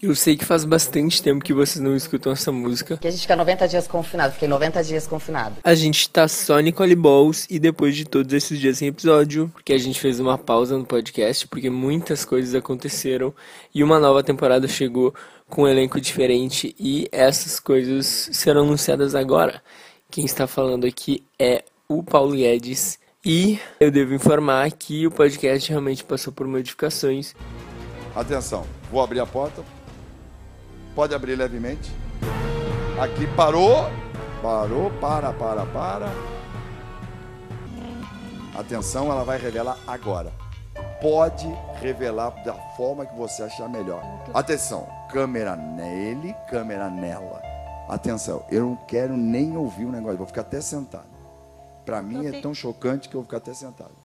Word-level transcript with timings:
Eu 0.00 0.14
sei 0.14 0.36
que 0.36 0.44
faz 0.44 0.64
bastante 0.64 1.20
tempo 1.20 1.44
que 1.44 1.52
vocês 1.52 1.82
não 1.82 1.96
escutam 1.96 2.30
essa 2.30 2.52
música. 2.52 2.96
Que 2.96 3.08
a 3.08 3.10
gente 3.10 3.22
fica 3.22 3.34
90 3.34 3.66
dias 3.66 3.88
confinado. 3.88 4.34
Fiquei 4.34 4.46
90 4.46 4.84
dias 4.84 5.06
confinado. 5.06 5.56
A 5.64 5.74
gente 5.74 6.08
tá 6.08 6.28
só 6.28 6.60
Nicole 6.60 6.94
Balls 6.94 7.46
e 7.50 7.58
depois 7.58 7.96
de 7.96 8.04
todos 8.04 8.32
esses 8.32 8.60
dias 8.60 8.78
sem 8.78 8.88
episódio, 8.88 9.50
porque 9.52 9.72
a 9.72 9.78
gente 9.78 9.98
fez 9.98 10.20
uma 10.20 10.38
pausa 10.38 10.78
no 10.78 10.84
podcast, 10.84 11.48
porque 11.48 11.68
muitas 11.68 12.24
coisas 12.24 12.54
aconteceram 12.54 13.34
e 13.74 13.82
uma 13.82 13.98
nova 13.98 14.22
temporada 14.22 14.68
chegou 14.68 15.12
com 15.48 15.62
um 15.62 15.68
elenco 15.68 16.00
diferente 16.00 16.76
e 16.78 17.08
essas 17.10 17.58
coisas 17.58 18.28
serão 18.32 18.62
anunciadas 18.62 19.14
agora. 19.16 19.60
Quem 20.08 20.24
está 20.24 20.46
falando 20.46 20.86
aqui 20.86 21.24
é 21.38 21.64
o 21.88 22.04
Paulo 22.04 22.36
Guedes 22.36 22.98
e 23.28 23.60
eu 23.80 23.90
devo 23.90 24.14
informar 24.14 24.70
que 24.70 25.04
o 25.04 25.10
podcast 25.10 25.68
realmente 25.68 26.04
passou 26.04 26.32
por 26.32 26.46
modificações. 26.46 27.34
Atenção, 28.14 28.64
vou 28.88 29.02
abrir 29.02 29.18
a 29.18 29.26
porta. 29.26 29.64
Pode 30.94 31.12
abrir 31.12 31.34
levemente. 31.34 31.90
Aqui 33.00 33.26
parou. 33.34 33.90
Parou, 34.40 34.92
para, 35.00 35.32
para, 35.32 35.66
para. 35.66 36.06
Atenção, 38.56 39.10
ela 39.10 39.24
vai 39.24 39.38
revelar 39.38 39.76
agora. 39.88 40.32
Pode 41.02 41.48
revelar 41.80 42.30
da 42.44 42.54
forma 42.76 43.04
que 43.04 43.16
você 43.16 43.42
achar 43.42 43.68
melhor. 43.68 44.02
Atenção, 44.32 44.86
câmera 45.10 45.56
nele, 45.56 46.32
câmera 46.48 46.88
nela. 46.88 47.42
Atenção, 47.88 48.44
eu 48.52 48.66
não 48.66 48.76
quero 48.86 49.16
nem 49.16 49.56
ouvir 49.56 49.84
o 49.84 49.90
negócio, 49.90 50.16
vou 50.16 50.28
ficar 50.28 50.42
até 50.42 50.60
sentado. 50.60 51.15
Para 51.86 52.02
mim 52.02 52.26
é 52.26 52.40
tão 52.42 52.52
chocante 52.52 53.08
que 53.08 53.14
eu 53.14 53.20
vou 53.20 53.24
ficar 53.24 53.38
até 53.38 53.54
sentado 53.54 54.06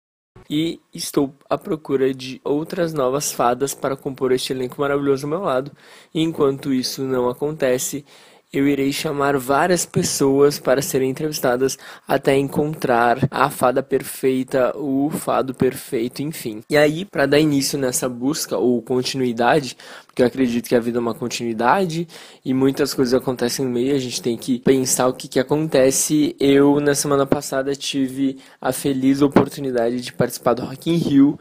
e 0.48 0.80
estou 0.94 1.34
à 1.48 1.58
procura 1.58 2.14
de 2.14 2.40
outras 2.44 2.92
novas 2.92 3.32
fadas 3.32 3.74
para 3.74 3.96
compor 3.96 4.32
este 4.32 4.52
elenco 4.52 4.80
maravilhoso 4.80 5.26
ao 5.26 5.30
meu 5.30 5.40
lado. 5.40 5.72
E 6.14 6.22
enquanto 6.22 6.72
isso 6.72 7.02
não 7.02 7.28
acontece, 7.28 8.04
eu 8.52 8.66
irei 8.66 8.92
chamar 8.92 9.36
várias 9.36 9.84
pessoas 9.84 10.58
para 10.58 10.80
serem 10.80 11.10
entrevistadas 11.10 11.76
até 12.06 12.36
encontrar 12.36 13.18
a 13.30 13.50
fada 13.50 13.82
perfeita, 13.82 14.76
o 14.76 15.10
fado 15.10 15.52
perfeito, 15.52 16.22
enfim. 16.22 16.62
E 16.70 16.76
aí, 16.76 17.04
para 17.04 17.26
dar 17.26 17.38
início 17.38 17.78
nessa 17.78 18.08
busca 18.08 18.56
ou 18.56 18.80
continuidade, 18.80 19.76
porque 20.06 20.22
eu 20.22 20.26
acredito 20.26 20.68
que 20.68 20.74
a 20.74 20.80
vida 20.80 20.98
é 20.98 21.00
uma 21.00 21.14
continuidade 21.14 22.08
e 22.44 22.54
muitas 22.54 22.94
coisas 22.94 23.12
acontecem 23.12 23.64
no 23.64 23.70
meio, 23.70 23.94
a 23.94 23.98
gente 23.98 24.22
tem 24.22 24.36
que 24.36 24.60
pensar 24.60 25.08
o 25.08 25.14
que, 25.14 25.28
que 25.28 25.40
acontece. 25.40 26.34
Eu, 26.40 26.80
na 26.80 26.94
semana 26.94 27.26
passada, 27.26 27.74
tive 27.74 28.38
a 28.60 28.72
feliz 28.72 29.20
oportunidade 29.20 30.00
de 30.00 30.12
participar 30.12 30.54
do 30.54 30.64
Rock 30.64 30.90
in 30.90 30.96
Rio 30.96 31.38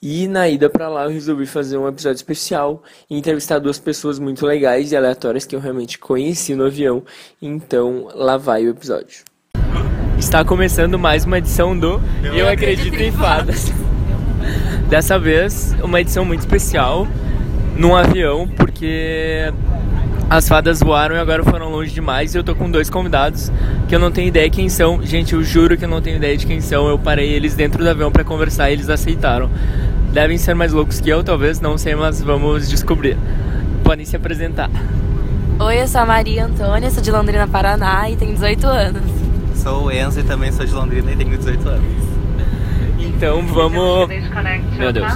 e 0.00 0.28
na 0.28 0.48
ida 0.48 0.70
para 0.70 0.88
lá 0.88 1.04
eu 1.04 1.10
resolvi 1.10 1.44
fazer 1.44 1.76
um 1.76 1.88
episódio 1.88 2.16
especial 2.16 2.82
e 3.10 3.18
entrevistar 3.18 3.58
duas 3.58 3.78
pessoas 3.78 4.18
muito 4.18 4.46
legais 4.46 4.92
e 4.92 4.96
aleatórias 4.96 5.44
que 5.44 5.56
eu 5.56 5.60
realmente 5.60 5.98
conheci 5.98 6.54
no 6.54 6.66
avião. 6.66 7.02
Então 7.42 8.08
lá 8.14 8.36
vai 8.36 8.64
o 8.64 8.70
episódio. 8.70 9.24
Está 10.16 10.44
começando 10.44 10.98
mais 10.98 11.24
uma 11.24 11.38
edição 11.38 11.78
do 11.78 12.00
Eu, 12.22 12.34
eu 12.34 12.48
Acredito, 12.48 12.88
acredito 12.88 13.02
em 13.02 13.12
Fadas. 13.12 13.72
Dessa 14.88 15.18
vez, 15.18 15.74
uma 15.82 16.00
edição 16.00 16.24
muito 16.24 16.40
especial 16.40 17.06
num 17.76 17.94
avião, 17.94 18.48
porque 18.48 19.52
as 20.30 20.46
fadas 20.46 20.80
voaram 20.80 21.16
e 21.16 21.18
agora 21.18 21.42
foram 21.42 21.70
longe 21.70 21.92
demais. 21.92 22.34
E 22.34 22.38
eu 22.38 22.44
tô 22.44 22.54
com 22.54 22.70
dois 22.70 22.90
convidados 22.90 23.50
que 23.88 23.94
eu 23.94 23.98
não 23.98 24.10
tenho 24.10 24.28
ideia 24.28 24.50
quem 24.50 24.68
são. 24.68 25.02
Gente, 25.02 25.32
eu 25.32 25.42
juro 25.42 25.76
que 25.76 25.84
eu 25.84 25.88
não 25.88 26.02
tenho 26.02 26.16
ideia 26.16 26.36
de 26.36 26.46
quem 26.46 26.60
são. 26.60 26.86
Eu 26.86 26.98
parei 26.98 27.30
eles 27.30 27.54
dentro 27.54 27.82
do 27.82 27.88
avião 27.88 28.12
para 28.12 28.24
conversar 28.24 28.70
e 28.70 28.74
eles 28.74 28.90
aceitaram. 28.90 29.50
Devem 30.12 30.36
ser 30.36 30.54
mais 30.54 30.72
loucos 30.72 31.00
que 31.00 31.08
eu, 31.08 31.22
talvez, 31.22 31.60
não 31.60 31.78
sei, 31.78 31.94
mas 31.94 32.20
vamos 32.22 32.68
descobrir. 32.68 33.16
Podem 33.82 34.04
se 34.04 34.16
apresentar. 34.16 34.70
Oi, 35.60 35.82
eu 35.82 35.88
sou 35.88 36.02
a 36.02 36.06
Maria 36.06 36.46
Antônia, 36.46 36.90
sou 36.90 37.02
de 37.02 37.10
Londrina, 37.10 37.48
Paraná 37.48 38.08
e 38.08 38.16
tenho 38.16 38.32
18 38.32 38.66
anos. 38.66 39.02
Sou 39.54 39.86
o 39.86 39.90
Enzo 39.90 40.20
e 40.20 40.22
também 40.22 40.52
sou 40.52 40.64
de 40.64 40.72
Londrina 40.72 41.10
e 41.10 41.16
tenho 41.16 41.36
18 41.36 41.68
anos. 41.68 42.07
Então 43.18 43.42
vamos. 43.42 44.08
Meu 44.78 44.92
Deus. 44.92 45.12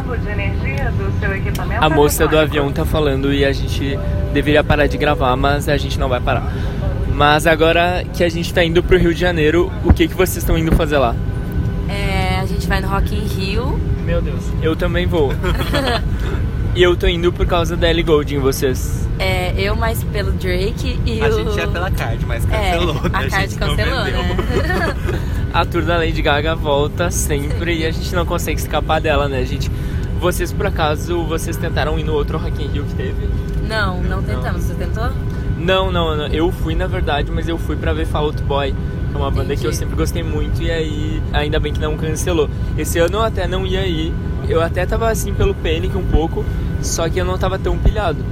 A 1.80 1.88
moça 1.88 2.26
do 2.26 2.36
avião 2.36 2.72
tá 2.72 2.84
falando 2.84 3.32
e 3.32 3.44
a 3.44 3.52
gente 3.52 3.96
deveria 4.32 4.64
parar 4.64 4.88
de 4.88 4.98
gravar, 4.98 5.36
mas 5.36 5.68
a 5.68 5.76
gente 5.76 6.00
não 6.00 6.08
vai 6.08 6.20
parar. 6.20 6.52
Mas 7.14 7.46
agora 7.46 8.04
que 8.12 8.24
a 8.24 8.28
gente 8.28 8.52
tá 8.52 8.64
indo 8.64 8.82
pro 8.82 8.98
Rio 8.98 9.14
de 9.14 9.20
Janeiro, 9.20 9.70
o 9.84 9.92
que, 9.92 10.08
que 10.08 10.14
vocês 10.14 10.38
estão 10.38 10.58
indo 10.58 10.74
fazer 10.74 10.98
lá? 10.98 11.14
É, 11.88 12.40
a 12.40 12.46
gente 12.46 12.66
vai 12.66 12.80
no 12.80 12.88
Rock 12.88 13.14
in 13.14 13.20
Rio 13.20 13.80
meu 14.02 14.20
Deus. 14.20 14.42
Eu 14.60 14.74
também 14.74 15.06
vou. 15.06 15.32
e 16.74 16.82
eu 16.82 16.96
tô 16.96 17.06
indo 17.06 17.32
por 17.32 17.46
causa 17.46 17.76
da 17.76 17.90
Ellie 17.90 18.02
Goulding, 18.02 18.38
vocês? 18.38 19.08
É, 19.18 19.52
eu 19.60 19.76
mais 19.76 20.02
pelo 20.04 20.32
Drake 20.32 20.98
e 21.04 21.20
a 21.20 21.24
o... 21.24 21.26
A 21.26 21.30
gente 21.32 21.60
é 21.60 21.66
pela 21.66 21.90
card, 21.90 22.26
mas 22.26 22.44
cancelou, 22.44 22.96
é, 22.96 23.08
né? 23.08 23.10
A 23.12 23.28
card 23.28 23.54
cancelou, 23.56 24.04
né? 24.04 24.96
a 25.52 25.66
tour 25.66 25.82
da 25.82 25.96
Lady 25.98 26.22
Gaga 26.22 26.54
volta 26.54 27.10
sempre 27.10 27.78
e 27.78 27.86
a 27.86 27.90
gente 27.90 28.14
não 28.14 28.24
consegue 28.24 28.58
escapar 28.58 29.00
dela, 29.00 29.28
né, 29.28 29.44
gente? 29.44 29.70
Vocês, 30.18 30.52
por 30.52 30.66
acaso, 30.66 31.24
vocês 31.24 31.56
tentaram 31.56 31.98
ir 31.98 32.04
no 32.04 32.14
outro 32.14 32.38
Rock 32.38 32.62
in 32.62 32.68
Rio 32.68 32.84
que 32.84 32.94
teve? 32.94 33.28
Não, 33.68 34.02
não 34.02 34.22
tentamos. 34.22 34.66
Não. 34.66 34.68
Você 34.68 34.74
tentou? 34.74 35.10
Não, 35.58 35.92
não, 35.92 36.16
não. 36.16 36.26
Eu 36.28 36.50
fui, 36.50 36.74
na 36.74 36.86
verdade, 36.86 37.30
mas 37.30 37.48
eu 37.48 37.58
fui 37.58 37.76
pra 37.76 37.92
ver 37.92 38.06
Fall 38.06 38.26
Out 38.26 38.42
Boy 38.42 38.74
é 39.14 39.18
uma 39.18 39.30
banda 39.30 39.44
Entendi. 39.46 39.62
que 39.62 39.66
eu 39.66 39.72
sempre 39.72 39.96
gostei 39.96 40.22
muito 40.22 40.62
e 40.62 40.70
aí 40.70 41.22
ainda 41.32 41.58
bem 41.60 41.72
que 41.72 41.80
não 41.80 41.96
cancelou. 41.96 42.48
Esse 42.76 42.98
ano 42.98 43.18
eu 43.18 43.22
até 43.22 43.46
não 43.46 43.66
ia 43.66 43.86
ir. 43.86 44.12
Eu 44.48 44.60
até 44.60 44.84
tava 44.84 45.08
assim 45.08 45.32
pelo 45.32 45.54
Panic 45.54 45.96
um 45.96 46.04
pouco, 46.04 46.44
só 46.82 47.08
que 47.08 47.20
eu 47.20 47.24
não 47.24 47.38
tava 47.38 47.58
tão 47.58 47.78
pilhado. 47.78 48.24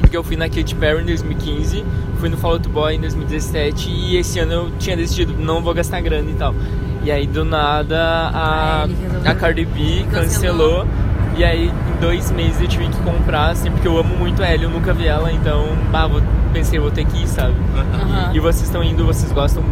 Porque 0.00 0.16
eu 0.16 0.22
fui 0.22 0.36
na 0.36 0.48
Katy 0.48 0.74
Perry 0.74 1.02
em 1.02 1.06
2015, 1.06 1.84
fui 2.18 2.28
no 2.28 2.36
Fall 2.36 2.52
Out 2.52 2.68
Boy 2.68 2.96
em 2.96 3.00
2017 3.00 3.90
e 3.90 4.16
esse 4.16 4.38
ano 4.38 4.52
eu 4.52 4.70
tinha 4.78 4.96
decidido 4.96 5.34
não 5.38 5.62
vou 5.62 5.72
gastar 5.72 6.00
grana 6.00 6.30
e 6.30 6.34
tal. 6.34 6.54
E 7.02 7.10
aí 7.10 7.26
do 7.26 7.44
nada 7.44 8.30
a, 8.34 8.88
a 9.24 9.34
Cardi 9.34 9.64
B 9.64 10.04
cancelou. 10.10 10.84
cancelou. 10.84 11.10
E 11.36 11.44
aí 11.44 11.68
em 11.68 12.00
dois 12.00 12.30
meses 12.30 12.60
eu 12.60 12.68
tive 12.68 12.88
que 12.88 12.98
comprar, 12.98 13.50
assim, 13.50 13.70
porque 13.70 13.86
eu 13.86 13.96
amo 13.96 14.14
muito 14.16 14.42
ela, 14.42 14.62
eu 14.62 14.68
nunca 14.68 14.92
vi 14.92 15.06
ela, 15.06 15.32
então 15.32 15.68
bah, 15.90 16.06
vou, 16.06 16.20
pensei, 16.52 16.78
vou 16.78 16.90
ter 16.90 17.06
que 17.06 17.22
ir, 17.22 17.28
sabe? 17.28 17.54
Uhum. 17.54 18.32
E, 18.32 18.36
e 18.36 18.40
vocês 18.40 18.64
estão 18.64 18.82
indo, 18.82 19.06
vocês 19.06 19.30
gostam 19.32 19.62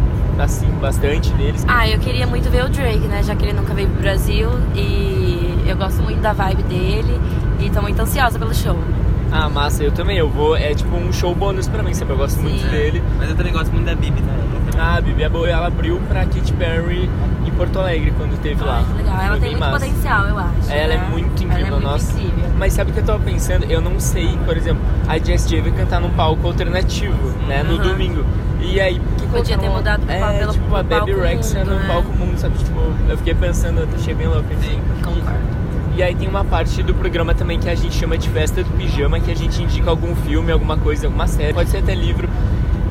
assim, 0.43 0.67
bastante 0.81 1.31
deles? 1.33 1.65
Ah, 1.67 1.87
eu 1.87 1.99
queria 1.99 2.25
muito 2.27 2.49
ver 2.49 2.65
o 2.65 2.69
Drake, 2.69 3.07
né? 3.07 3.23
Já 3.23 3.35
que 3.35 3.45
ele 3.45 3.53
nunca 3.53 3.73
veio 3.73 3.89
pro 3.89 4.01
Brasil 4.01 4.49
e 4.75 5.63
eu 5.67 5.75
gosto 5.75 6.01
muito 6.01 6.21
da 6.21 6.33
vibe 6.33 6.63
dele 6.63 7.19
e 7.59 7.69
tô 7.69 7.81
muito 7.81 7.99
ansiosa 8.01 8.39
pelo 8.39 8.53
show. 8.53 8.77
Ah, 9.31 9.47
massa, 9.49 9.83
eu 9.83 9.91
também. 9.91 10.17
Eu 10.17 10.29
vou. 10.29 10.55
É 10.55 10.73
tipo 10.73 10.95
um 10.95 11.13
show 11.13 11.35
bônus 11.35 11.67
pra 11.67 11.83
mim, 11.83 11.93
sabe? 11.93 12.11
Eu 12.11 12.17
gosto 12.17 12.37
Sim. 12.37 12.43
muito 12.43 12.67
dele. 12.67 13.03
Mas 13.17 13.29
eu 13.29 13.35
também 13.35 13.53
gosto 13.53 13.71
muito 13.71 13.85
da 13.85 13.95
Bibi, 13.95 14.21
né? 14.21 14.39
Ah, 14.77 14.95
a 14.95 15.01
Bibi 15.01 15.23
é 15.23 15.29
boa. 15.29 15.47
Ela 15.47 15.67
abriu 15.67 15.99
pra 16.07 16.25
Katy 16.25 16.53
Perry 16.53 17.09
em 17.45 17.51
Porto 17.51 17.77
Alegre 17.79 18.11
quando 18.17 18.41
teve 18.41 18.63
lá. 18.63 18.83
Ah, 18.83 18.97
legal. 18.97 19.21
Ela 19.21 19.37
tem 19.37 19.49
muito 19.51 19.59
massa. 19.59 19.85
potencial, 19.85 20.25
eu 20.25 20.39
acho. 20.39 20.71
Ela 20.71 20.93
é 20.93 20.97
né? 20.97 21.05
é 21.05 21.11
muito 21.11 21.43
incrível, 21.43 21.67
ela 21.67 21.77
é 21.77 21.79
nossa. 21.79 22.13
Muito 22.13 22.27
incrível. 22.27 22.51
Mas 22.57 22.73
sabe 22.73 22.91
o 22.91 22.93
que 22.93 22.99
eu 23.01 23.05
tava 23.05 23.19
pensando? 23.19 23.65
Eu 23.65 23.81
não 23.81 23.99
sei, 23.99 24.37
por 24.45 24.57
exemplo, 24.57 24.81
a 25.07 25.17
Jess 25.17 25.47
J 25.47 25.61
vai 25.61 25.71
cantar 25.71 25.99
num 25.99 26.09
palco 26.11 26.47
alternativo, 26.47 27.29
né? 27.47 27.61
No 27.61 27.77
domingo. 27.77 28.25
E 28.61 28.79
aí, 28.79 29.01
Podia 29.31 29.57
ter 29.57 29.69
mudado 29.69 30.05
pro 30.05 30.11
é, 30.13 30.39
pelo 30.39 30.53
tipo, 30.53 30.75
a 30.75 30.83
Baby 30.83 31.13
Rex 31.13 31.53
mundo, 31.53 31.65
no 31.65 31.79
né? 31.79 31.87
palco 31.87 32.11
mundo, 32.13 32.37
sabe? 32.37 32.57
Tipo, 32.57 32.79
eu 33.07 33.17
fiquei 33.17 33.35
pensando, 33.35 33.81
eu 33.81 33.87
achei 33.95 34.13
bem 34.13 34.27
louco. 34.27 34.47
Sim, 34.61 34.81
concordo. 35.03 35.59
E 35.95 36.03
aí 36.03 36.15
tem 36.15 36.27
uma 36.27 36.45
parte 36.45 36.81
do 36.81 36.93
programa 36.93 37.33
também 37.33 37.59
que 37.59 37.69
a 37.69 37.75
gente 37.75 37.93
chama 37.93 38.17
de 38.17 38.29
festa 38.29 38.63
do 38.63 38.69
pijama, 38.71 39.19
que 39.19 39.31
a 39.31 39.35
gente 39.35 39.61
indica 39.61 39.89
algum 39.89 40.15
filme, 40.15 40.51
alguma 40.51 40.77
coisa, 40.77 41.07
alguma 41.07 41.27
série, 41.27 41.53
pode 41.53 41.69
ser 41.69 41.79
até 41.79 41.93
livro 41.93 42.29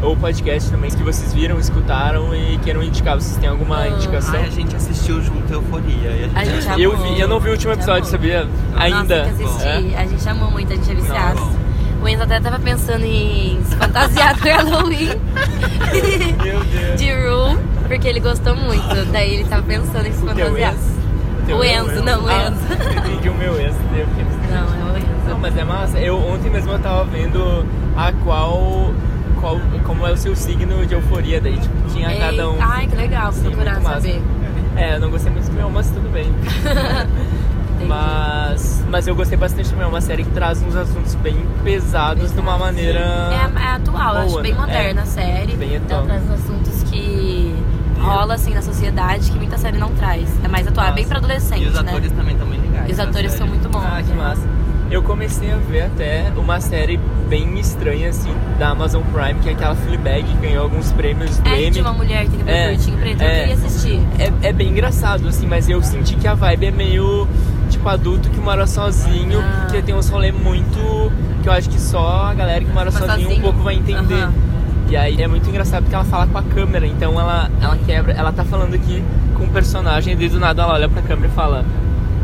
ou 0.02 0.16
podcast 0.16 0.70
também 0.70 0.90
que 0.90 1.02
vocês 1.02 1.32
viram, 1.32 1.58
escutaram 1.58 2.34
e 2.34 2.58
queiram 2.58 2.82
indicar. 2.82 3.16
Vocês 3.16 3.36
têm 3.38 3.48
alguma 3.48 3.80
ah, 3.80 3.88
indicação? 3.88 4.34
Ai, 4.34 4.46
a 4.46 4.50
gente 4.50 4.74
assistiu 4.74 5.20
junto 5.22 5.52
Euforia. 5.52 6.10
E 6.10 6.24
a 6.24 6.44
gente, 6.44 6.58
a 6.60 6.60
gente 6.60 6.82
eu 6.82 6.96
vi, 6.96 7.20
eu 7.20 7.28
não 7.28 7.40
vi 7.40 7.48
o 7.48 7.52
último 7.52 7.72
episódio, 7.72 8.08
sabia? 8.08 8.44
Nossa, 8.44 8.84
Ainda. 8.84 9.24
Tem 9.24 9.34
que 9.34 9.44
assistir. 9.44 9.94
É? 9.94 9.98
A 9.98 10.06
gente 10.06 10.28
amou 10.28 10.50
muito, 10.50 10.72
a 10.72 10.76
gente 10.76 10.90
é 10.90 10.94
viciado. 10.94 11.57
O 12.02 12.08
Enzo 12.08 12.22
até 12.22 12.40
tava 12.40 12.58
pensando 12.58 13.04
em 13.04 13.62
se 13.64 13.74
fantasiar 13.76 14.36
do 14.36 14.48
Halloween. 14.48 15.08
Meu 16.42 16.64
Deus. 16.64 17.00
De 17.00 17.12
Room, 17.12 17.58
porque 17.86 18.08
ele 18.08 18.20
gostou 18.20 18.54
muito. 18.54 19.04
Daí 19.12 19.34
ele 19.34 19.44
tava 19.44 19.62
pensando 19.62 20.06
em 20.06 20.12
se 20.12 20.20
fantasiar. 20.20 20.74
O 21.48 21.64
Enzo, 21.64 22.02
não, 22.02 22.24
o 22.24 22.28
ah, 22.28 22.48
Enzo. 22.48 23.08
entendi 23.08 23.28
o 23.28 23.34
meu 23.34 23.60
Enzo. 23.60 23.78
Não, 24.50 24.90
é 24.90 24.92
o 24.92 24.96
Enzo. 24.96 25.28
Não, 25.28 25.38
mas 25.38 25.56
é 25.56 25.64
massa. 25.64 25.98
Eu 25.98 26.18
ontem 26.18 26.50
mesmo 26.50 26.72
eu 26.72 26.78
tava 26.78 27.04
vendo 27.04 27.66
a 27.96 28.12
qual 28.24 28.92
qual, 29.40 29.60
como 29.84 30.06
é 30.06 30.12
o 30.12 30.16
seu 30.16 30.34
signo 30.36 30.84
de 30.84 30.94
euforia, 30.94 31.40
daí 31.40 31.56
tipo, 31.56 31.74
tinha 31.90 32.12
Ei, 32.12 32.18
cada 32.18 32.50
um. 32.50 32.56
Ai, 32.60 32.86
que 32.86 32.96
legal, 32.96 33.32
Sim, 33.32 33.42
procurar 33.50 33.80
saber. 33.80 34.20
É, 34.76 34.94
eu 34.94 35.00
não 35.00 35.10
gostei 35.10 35.32
muito 35.32 35.46
do 35.46 35.52
meu, 35.54 35.70
mas 35.70 35.90
tudo 35.90 36.08
bem. 36.12 36.26
mas, 37.86 38.84
mas 38.88 39.06
eu 39.06 39.14
gostei 39.14 39.36
bastante 39.38 39.68
também. 39.70 39.84
É 39.84 39.88
uma 39.88 40.00
série 40.00 40.24
que 40.24 40.30
traz 40.30 40.62
uns 40.62 40.74
assuntos 40.76 41.14
bem 41.16 41.36
pesados 41.64 42.24
Exato, 42.24 42.34
de 42.34 42.40
uma 42.40 42.58
maneira. 42.58 42.98
É, 43.00 43.60
é 43.62 43.66
atual, 43.74 44.14
boa, 44.14 44.24
acho 44.24 44.40
bem 44.40 44.52
né? 44.54 44.58
moderna 44.60 45.00
é, 45.00 45.02
a 45.02 45.06
série. 45.06 45.56
Bem 45.56 45.76
atual. 45.76 46.00
Ela 46.00 46.20
traz 46.20 46.30
assuntos 46.30 46.82
que 46.84 47.54
rola 48.00 48.34
assim 48.34 48.54
na 48.54 48.62
sociedade 48.62 49.30
que 49.30 49.36
muita 49.38 49.58
série 49.58 49.76
não 49.78 49.90
traz. 49.94 50.28
É 50.44 50.48
mais 50.48 50.66
atual, 50.66 50.86
é 50.88 50.92
bem 50.92 51.06
pra 51.06 51.18
adolescente, 51.18 51.62
E 51.64 51.68
os 51.68 51.74
né? 51.74 51.80
atores 51.80 52.12
também 52.12 52.34
estão 52.34 52.48
bem 52.48 52.60
legais. 52.60 52.88
E 52.88 52.92
os 52.92 52.98
atores 53.00 53.32
são 53.32 53.46
muito 53.46 53.68
bons. 53.68 53.82
Ah, 53.84 54.02
que 54.02 54.10
né? 54.10 54.16
massa. 54.16 54.42
Eu 54.90 55.02
comecei 55.02 55.52
a 55.52 55.56
ver 55.56 55.82
até 55.82 56.32
uma 56.34 56.60
série 56.62 56.98
bem 57.28 57.58
estranha, 57.58 58.08
assim, 58.08 58.34
da 58.58 58.70
Amazon 58.70 59.02
Prime, 59.12 59.38
que 59.40 59.50
é 59.50 59.52
aquela 59.52 59.74
Fleabag, 59.74 60.22
que 60.22 60.36
ganhou 60.38 60.62
alguns 60.62 60.90
prêmios 60.92 61.36
do 61.38 61.46
É 61.46 61.60
Emmy. 61.64 61.70
de 61.72 61.80
uma 61.82 61.92
mulher 61.92 62.24
que 62.24 62.30
tem 62.30 62.38
cabelo 62.38 62.56
É, 62.58 62.74
curtinho 62.74 62.96
preto, 62.96 63.20
é. 63.20 63.26
eu 63.26 63.48
queria 63.48 63.66
assistir. 63.66 64.00
É, 64.18 64.48
é 64.48 64.52
bem 64.54 64.68
engraçado, 64.68 65.28
assim, 65.28 65.46
mas 65.46 65.68
eu 65.68 65.82
senti 65.82 66.16
que 66.16 66.26
a 66.26 66.32
vibe 66.32 66.66
é 66.68 66.70
meio, 66.70 67.28
tipo, 67.78 67.88
adulto 67.88 68.28
que 68.30 68.38
mora 68.38 68.66
sozinho, 68.66 69.40
Ah. 69.40 69.60
porque 69.62 69.82
tem 69.82 69.94
uns 69.94 70.08
rolê 70.08 70.32
muito... 70.32 71.10
que 71.42 71.48
eu 71.48 71.52
acho 71.52 71.68
que 71.70 71.80
só 71.80 72.24
a 72.30 72.34
galera 72.34 72.64
que 72.64 72.70
mora 72.72 72.90
Mas 72.92 72.94
sozinho 72.94 73.18
um 73.18 73.22
sozinho. 73.30 73.42
pouco 73.42 73.60
vai 73.60 73.74
entender. 73.74 74.14
Aham. 74.22 74.32
E 74.90 74.96
aí 74.96 75.20
é 75.22 75.28
muito 75.28 75.48
engraçado 75.48 75.82
porque 75.82 75.94
ela 75.94 76.04
fala 76.04 76.26
com 76.26 76.38
a 76.38 76.42
câmera, 76.42 76.86
então 76.86 77.20
ela, 77.20 77.50
ela 77.60 77.76
quebra, 77.86 78.12
ela 78.12 78.32
tá 78.32 78.42
falando 78.42 78.74
aqui 78.74 79.04
com 79.36 79.44
um 79.44 79.48
personagem 79.48 80.14
e 80.18 80.28
do 80.28 80.40
nada 80.40 80.62
ela 80.62 80.72
olha 80.74 80.88
pra 80.88 81.02
câmera 81.02 81.28
e 81.28 81.30
fala, 81.30 81.64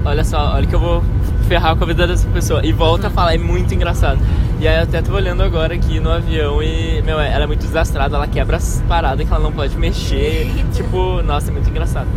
olha 0.04 0.24
só, 0.24 0.54
olha 0.54 0.66
que 0.66 0.74
eu 0.74 0.80
vou 0.80 1.02
ferrar 1.46 1.76
com 1.76 1.84
a 1.84 1.86
vida 1.86 2.06
dessa 2.06 2.26
pessoa. 2.28 2.64
E 2.64 2.72
volta 2.72 3.08
a 3.08 3.10
falar, 3.10 3.34
é 3.34 3.38
muito 3.38 3.74
engraçado. 3.74 4.18
E 4.58 4.66
aí 4.66 4.76
eu 4.78 4.82
até 4.84 5.02
tô 5.02 5.12
olhando 5.12 5.42
agora 5.42 5.74
aqui 5.74 6.00
no 6.00 6.10
avião 6.10 6.62
e, 6.62 7.02
meu, 7.02 7.20
ela 7.20 7.44
é 7.44 7.46
muito 7.46 7.60
desastrada, 7.66 8.16
ela 8.16 8.26
quebra 8.26 8.56
as 8.56 8.82
paradas 8.88 9.26
que 9.28 9.32
ela 9.32 9.42
não 9.42 9.52
pode 9.52 9.76
mexer. 9.76 10.50
tipo, 10.72 11.20
nossa, 11.22 11.50
é 11.50 11.52
muito 11.52 11.68
engraçado. 11.68 12.08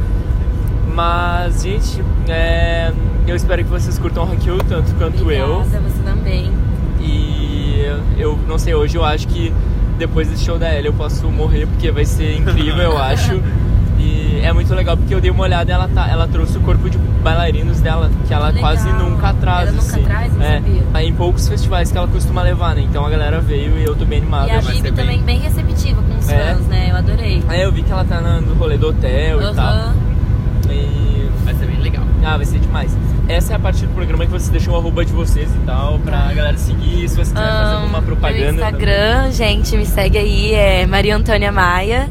Mas, 0.97 1.61
gente, 1.61 2.03
é, 2.27 2.91
eu 3.27 3.35
espero 3.35 3.63
que 3.63 3.69
vocês 3.69 3.99
curtam 3.99 4.23
o 4.25 4.31
Haikyuu 4.31 4.57
tanto 4.67 4.91
quanto 4.95 5.31
eu. 5.31 5.57
Obrigada, 5.57 5.79
você 5.87 6.03
também. 6.03 6.51
E 6.99 7.85
eu 8.17 8.35
não 8.47 8.57
sei, 8.57 8.73
hoje 8.73 8.97
eu 8.97 9.05
acho 9.05 9.27
que 9.27 9.53
depois 9.99 10.27
desse 10.27 10.43
show 10.43 10.57
da 10.57 10.73
Ellie 10.73 10.87
eu 10.87 10.93
posso 10.93 11.27
morrer, 11.29 11.67
porque 11.67 11.91
vai 11.91 12.03
ser 12.03 12.37
incrível, 12.37 12.81
eu 12.81 12.97
acho. 13.01 13.39
E 13.99 14.39
é 14.43 14.51
muito 14.51 14.73
legal 14.73 14.97
porque 14.97 15.13
eu 15.13 15.21
dei 15.21 15.29
uma 15.29 15.43
olhada 15.43 15.69
e 15.71 15.73
ela, 15.73 15.87
tá, 15.87 16.07
ela 16.09 16.27
trouxe 16.27 16.57
o 16.57 16.61
corpo 16.61 16.89
de 16.89 16.97
bailarinos 16.97 17.79
dela, 17.79 18.09
que 18.27 18.33
ela 18.33 18.47
Legal. 18.47 18.61
quase 18.61 18.91
nunca 18.93 19.33
traz. 19.35 19.69
Ela 19.69 19.77
nunca 19.77 19.93
assim. 19.93 20.03
traz? 20.03 20.33
Não 20.33 20.41
é, 20.41 20.53
sabia. 20.55 20.81
Aí 20.95 21.07
em 21.09 21.13
poucos 21.13 21.47
festivais 21.47 21.91
que 21.91 21.97
ela 21.99 22.07
costuma 22.07 22.41
levar, 22.41 22.73
né? 22.75 22.81
Então 22.81 23.05
a 23.05 23.09
galera 23.11 23.39
veio 23.39 23.77
e 23.77 23.83
eu 23.83 23.95
tô 23.95 24.03
bem 24.03 24.17
animado. 24.17 24.47
E 24.47 24.51
a 24.51 24.61
Gibi 24.61 24.73
ser 24.77 24.81
bem- 24.81 24.93
também 24.93 25.21
bem 25.21 25.37
receptiva 25.41 26.01
com 26.01 26.17
os 26.17 26.27
É. 26.27 26.55
fãs, 26.55 26.65
né? 26.65 26.87
Eu 26.89 26.95
adorei. 26.95 27.43
Aí 27.47 27.61
eu 27.61 27.71
vi 27.71 27.83
que 27.83 27.91
ela 27.91 28.03
tá 28.03 28.19
no 28.19 28.55
rolê 28.55 28.77
do 28.79 28.87
hotel 28.89 29.43
e 29.43 29.53
tal. 29.53 29.93
E 30.69 31.29
Vai 31.43 31.53
ser 31.55 31.65
bem 31.65 31.79
legal. 31.79 32.03
Ah, 32.25 32.35
vai 32.35 32.45
ser 32.45 32.59
demais. 32.59 32.95
Essa 33.29 33.53
é 33.53 33.55
a 33.55 33.59
parte 33.59 33.85
do 33.85 33.93
programa 33.93 34.25
que 34.25 34.31
vocês 34.31 34.49
deixam 34.49 34.73
o 34.73 34.77
arroba 34.77 35.05
de 35.05 35.13
vocês 35.13 35.49
e 35.49 35.59
tal, 35.65 35.97
pra 35.99 36.33
galera 36.33 36.57
seguir, 36.57 37.07
se 37.07 37.15
vocês 37.15 37.29
quiserem 37.29 37.51
fazer 37.51 37.75
alguma 37.75 38.01
propaganda. 38.01 38.51
Meu 38.51 38.53
Instagram, 38.53 39.31
gente, 39.31 39.77
me 39.77 39.85
segue 39.85 40.17
aí, 40.17 40.53
é 40.53 40.85
Maria 40.85 41.15
Antônia 41.15 41.49
Maia, 41.51 42.09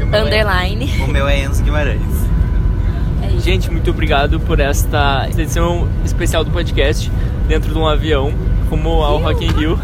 o 0.00 0.04
meu 0.06 0.18
é- 0.18 0.22
underline. 0.22 0.92
O 1.06 1.06
meu 1.08 1.28
é 1.28 1.44
Enzo 1.44 1.62
Guimarães. 1.62 2.00
É. 3.22 3.38
Gente, 3.38 3.70
muito 3.70 3.88
obrigado 3.90 4.40
por 4.40 4.58
esta 4.58 5.28
edição 5.30 5.86
especial 6.04 6.42
do 6.44 6.50
podcast 6.50 7.10
dentro 7.46 7.72
de 7.72 7.78
um 7.78 7.86
avião, 7.86 8.32
como 8.68 9.02
ao 9.02 9.18
Rock 9.18 9.44
in 9.44 9.52
Rio. 9.52 9.78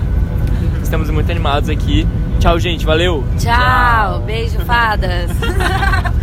Estamos 0.82 1.08
muito 1.10 1.30
animados 1.30 1.68
aqui. 1.68 2.04
Tchau, 2.40 2.58
gente. 2.58 2.84
Valeu! 2.84 3.24
Tchau, 3.38 4.20
beijo, 4.22 4.58
fadas. 4.60 5.30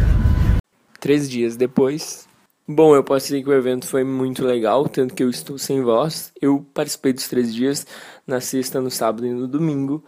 Três 0.99 1.29
dias 1.29 1.55
depois. 1.55 2.27
Bom, 2.67 2.93
eu 2.95 3.03
posso 3.03 3.27
dizer 3.27 3.41
que 3.41 3.49
o 3.49 3.53
evento 3.53 3.87
foi 3.87 4.03
muito 4.03 4.45
legal, 4.45 4.87
tanto 4.87 5.15
que 5.15 5.23
eu 5.23 5.29
estou 5.29 5.57
sem 5.57 5.81
voz. 5.81 6.31
Eu 6.39 6.63
participei 6.73 7.13
dos 7.13 7.27
três 7.27 7.53
dias, 7.53 7.87
na 8.27 8.39
sexta, 8.39 8.79
no 8.79 8.91
sábado 8.91 9.25
e 9.25 9.31
no 9.31 9.47
domingo. 9.47 10.03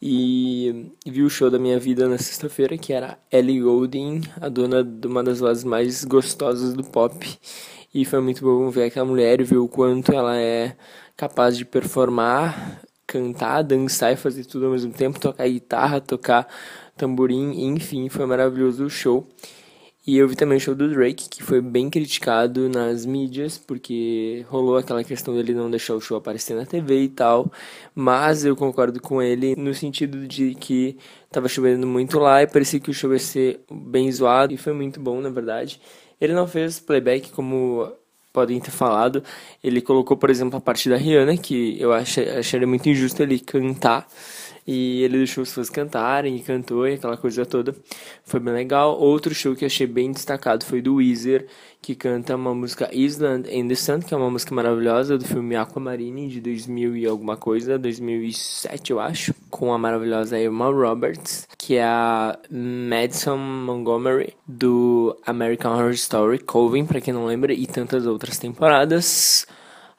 E 0.00 0.92
vi 1.06 1.22
o 1.22 1.28
show 1.28 1.50
da 1.50 1.58
minha 1.58 1.78
vida 1.78 2.08
na 2.08 2.16
sexta-feira, 2.16 2.78
que 2.78 2.92
era 2.92 3.18
Ellie 3.30 3.60
Goulding, 3.60 4.22
a 4.40 4.48
dona 4.48 4.82
de 4.82 5.06
uma 5.06 5.22
das 5.22 5.40
vozes 5.40 5.64
mais 5.64 6.04
gostosas 6.04 6.74
do 6.74 6.84
pop. 6.84 7.38
E 7.92 8.04
foi 8.04 8.20
muito 8.20 8.42
bom 8.42 8.70
ver 8.70 8.84
aquela 8.84 9.06
mulher 9.06 9.40
e 9.40 9.44
ver 9.44 9.58
o 9.58 9.68
quanto 9.68 10.12
ela 10.12 10.36
é 10.38 10.76
capaz 11.16 11.56
de 11.56 11.64
performar, 11.64 12.82
cantar, 13.06 13.62
dançar 13.62 14.12
e 14.12 14.16
fazer 14.16 14.44
tudo 14.44 14.66
ao 14.66 14.72
mesmo 14.72 14.92
tempo, 14.92 15.20
tocar 15.20 15.48
guitarra, 15.48 16.00
tocar 16.00 16.46
tamborim, 16.96 17.66
enfim, 17.66 18.08
foi 18.08 18.26
maravilhoso 18.26 18.84
o 18.84 18.90
show. 18.90 19.26
E 20.06 20.18
eu 20.18 20.28
vi 20.28 20.36
também 20.36 20.56
o 20.56 20.60
show 20.60 20.72
do 20.74 20.88
Drake, 20.88 21.28
que 21.28 21.42
foi 21.42 21.60
bem 21.60 21.90
criticado 21.90 22.68
nas 22.68 23.04
mídias, 23.04 23.58
porque 23.58 24.46
rolou 24.48 24.76
aquela 24.76 25.02
questão 25.02 25.34
dele 25.34 25.52
não 25.52 25.68
deixar 25.68 25.94
o 25.94 26.00
show 26.00 26.16
aparecer 26.16 26.54
na 26.54 26.64
TV 26.64 27.02
e 27.02 27.08
tal. 27.08 27.50
Mas 27.92 28.44
eu 28.44 28.54
concordo 28.54 29.00
com 29.00 29.20
ele 29.20 29.56
no 29.56 29.74
sentido 29.74 30.26
de 30.28 30.54
que 30.54 30.96
tava 31.28 31.48
chovendo 31.48 31.88
muito 31.88 32.20
lá 32.20 32.40
e 32.42 32.46
parecia 32.46 32.78
que 32.78 32.90
o 32.90 32.94
show 32.94 33.12
ia 33.12 33.18
ser 33.18 33.60
bem 33.68 34.10
zoado. 34.12 34.54
E 34.54 34.56
foi 34.56 34.72
muito 34.72 35.00
bom, 35.00 35.20
na 35.20 35.28
verdade. 35.28 35.80
Ele 36.20 36.32
não 36.32 36.46
fez 36.46 36.78
playback 36.78 37.32
como 37.32 37.92
podem 38.32 38.60
ter 38.60 38.70
falado. 38.70 39.24
Ele 39.64 39.80
colocou, 39.80 40.16
por 40.16 40.30
exemplo, 40.30 40.58
a 40.58 40.60
parte 40.60 40.88
da 40.88 40.96
Rihanna, 40.96 41.36
que 41.38 41.80
eu 41.80 41.92
achei, 41.92 42.64
muito 42.66 42.88
injusto 42.88 43.22
ele 43.22 43.40
cantar. 43.40 44.06
E 44.66 45.02
ele 45.02 45.18
deixou 45.18 45.42
as 45.42 45.48
pessoas 45.50 45.70
cantarem 45.70 46.36
e 46.36 46.40
cantou 46.40 46.88
e 46.88 46.94
aquela 46.94 47.16
coisa 47.16 47.46
toda. 47.46 47.74
Foi 48.24 48.40
bem 48.40 48.52
legal. 48.52 48.98
Outro 48.98 49.32
show 49.34 49.54
que 49.54 49.64
achei 49.64 49.86
bem 49.86 50.10
destacado 50.10 50.64
foi 50.64 50.82
do 50.82 50.96
Weezer, 50.96 51.46
que 51.80 51.94
canta 51.94 52.34
uma 52.34 52.52
música 52.52 52.92
Island 52.92 53.48
in 53.48 53.68
the 53.68 53.76
Sun, 53.76 54.00
que 54.00 54.12
é 54.12 54.16
uma 54.16 54.28
música 54.28 54.52
maravilhosa 54.52 55.16
do 55.16 55.24
filme 55.24 55.54
Aquamarine 55.54 56.28
de 56.28 56.40
2000 56.40 56.96
e 56.96 57.06
alguma 57.06 57.36
coisa, 57.36 57.78
2007 57.78 58.90
eu 58.90 58.98
acho, 58.98 59.32
com 59.50 59.72
a 59.72 59.78
maravilhosa 59.78 60.36
Emma 60.36 60.66
Roberts, 60.66 61.46
que 61.56 61.76
é 61.76 61.84
a 61.84 62.36
Madison 62.50 63.36
Montgomery 63.36 64.34
do 64.46 65.16
American 65.24 65.74
Horror 65.74 65.92
Story, 65.92 66.40
Coven, 66.40 66.86
pra 66.86 67.00
quem 67.00 67.14
não 67.14 67.26
lembra, 67.26 67.52
e 67.52 67.68
tantas 67.68 68.04
outras 68.04 68.36
temporadas. 68.36 69.46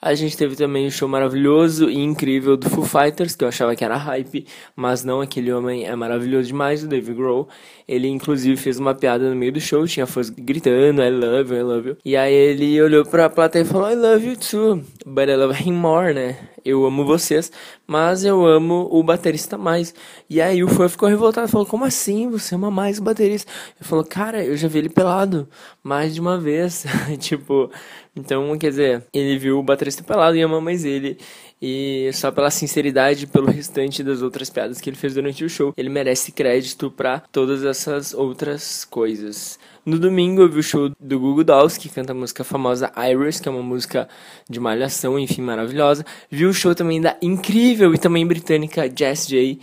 A 0.08 0.16
gente 0.16 0.38
teve 0.38 0.56
também 0.56 0.88
um 0.88 0.90
show 0.90 1.06
maravilhoso 1.06 1.90
e 1.90 2.00
incrível 2.00 2.56
do 2.56 2.70
Foo 2.70 2.86
Fighters, 2.86 3.36
que 3.36 3.44
eu 3.44 3.50
achava 3.50 3.76
que 3.76 3.84
era 3.84 3.98
hype, 3.98 4.48
mas 4.74 5.04
não, 5.04 5.20
aquele 5.20 5.52
homem 5.52 5.86
é 5.86 5.94
maravilhoso 5.98 6.48
demais, 6.48 6.82
o 6.82 6.88
Dave 6.88 7.14
Grohl. 7.14 7.50
Ele, 7.86 8.08
inclusive, 8.08 8.56
fez 8.56 8.80
uma 8.80 8.96
piada 8.96 9.30
no 9.30 9.36
meio 9.36 9.52
do 9.52 9.60
show, 9.60 9.86
tinha 9.86 10.08
fãs 10.08 10.30
gritando, 10.30 11.02
I 11.02 11.10
love 11.10 11.54
you, 11.54 11.60
I 11.60 11.62
love 11.62 11.90
you. 11.90 11.98
E 12.06 12.16
aí 12.16 12.34
ele 12.34 12.82
olhou 12.82 13.04
pra 13.04 13.30
plateia 13.30 13.64
e 13.64 13.66
falou, 13.66 13.92
I 13.92 13.96
love 13.96 14.26
you 14.26 14.38
too, 14.38 14.82
but 15.06 15.28
I 15.28 15.36
love 15.36 15.62
him 15.62 15.74
more, 15.74 16.14
né? 16.14 16.38
Eu 16.68 16.86
amo 16.86 17.06
vocês, 17.06 17.50
mas 17.88 18.26
eu 18.26 18.46
amo 18.46 18.90
o 18.92 19.02
baterista 19.02 19.58
mais. 19.58 19.94
E 20.30 20.42
aí 20.42 20.62
o 20.62 20.68
fã 20.68 20.90
ficou 20.90 21.08
revoltado, 21.08 21.48
falou, 21.48 21.66
como 21.66 21.86
assim? 21.86 22.30
Você 22.30 22.56
ama 22.56 22.70
mais 22.70 23.00
o 23.00 23.04
baterista? 23.04 23.50
Ele 23.80 23.88
falou, 23.88 24.04
cara, 24.04 24.44
eu 24.44 24.58
já 24.58 24.68
vi 24.68 24.80
ele 24.80 24.90
pelado 24.90 25.48
mais 25.82 26.14
de 26.14 26.20
uma 26.20 26.38
vez. 26.38 26.86
tipo, 27.20 27.72
então, 28.14 28.58
quer 28.58 28.72
dizer, 28.72 29.06
ele 29.14 29.38
viu 29.38 29.60
o 29.60 29.64
baterista 29.64 30.04
pelado 30.04 30.36
e 30.36 30.42
ama 30.42 30.60
mais 30.60 30.84
ele. 30.84 31.18
E 31.62 32.10
só 32.14 32.32
pela 32.32 32.52
sinceridade, 32.52 33.26
pelo 33.26 33.48
restante 33.48 34.04
das 34.04 34.22
outras 34.22 34.50
piadas 34.50 34.80
que 34.80 34.90
ele 34.90 34.98
fez 34.98 35.14
durante 35.14 35.44
o 35.44 35.50
show, 35.50 35.74
ele 35.76 35.90
merece 35.90 36.32
crédito 36.32 36.92
pra 36.92 37.20
todas 37.32 37.64
essas 37.64 38.14
outras 38.14 38.86
coisas. 38.86 39.60
No 39.88 39.98
domingo 39.98 40.42
eu 40.42 40.50
vi 40.50 40.60
o 40.60 40.64
show 40.64 40.92
do 41.00 41.20
Google 41.20 41.46
Dolls, 41.46 41.80
que 41.80 41.88
canta 41.88 42.12
a 42.12 42.16
música 42.16 42.44
famosa 42.44 42.92
Iris, 43.10 43.40
que 43.40 43.48
é 43.48 43.52
uma 43.52 43.64
música 43.64 44.08
de 44.50 44.60
malhação, 44.60 45.18
enfim, 45.18 45.42
maravilhosa. 45.42 46.06
Vi 46.30 46.46
o 46.46 46.54
show 46.54 46.76
também 46.76 47.00
da 47.00 47.16
incrível 47.22 47.94
e 47.94 47.98
também 47.98 48.28
britânica 48.28 48.92
Jess 48.94 49.26
J, 49.28 49.58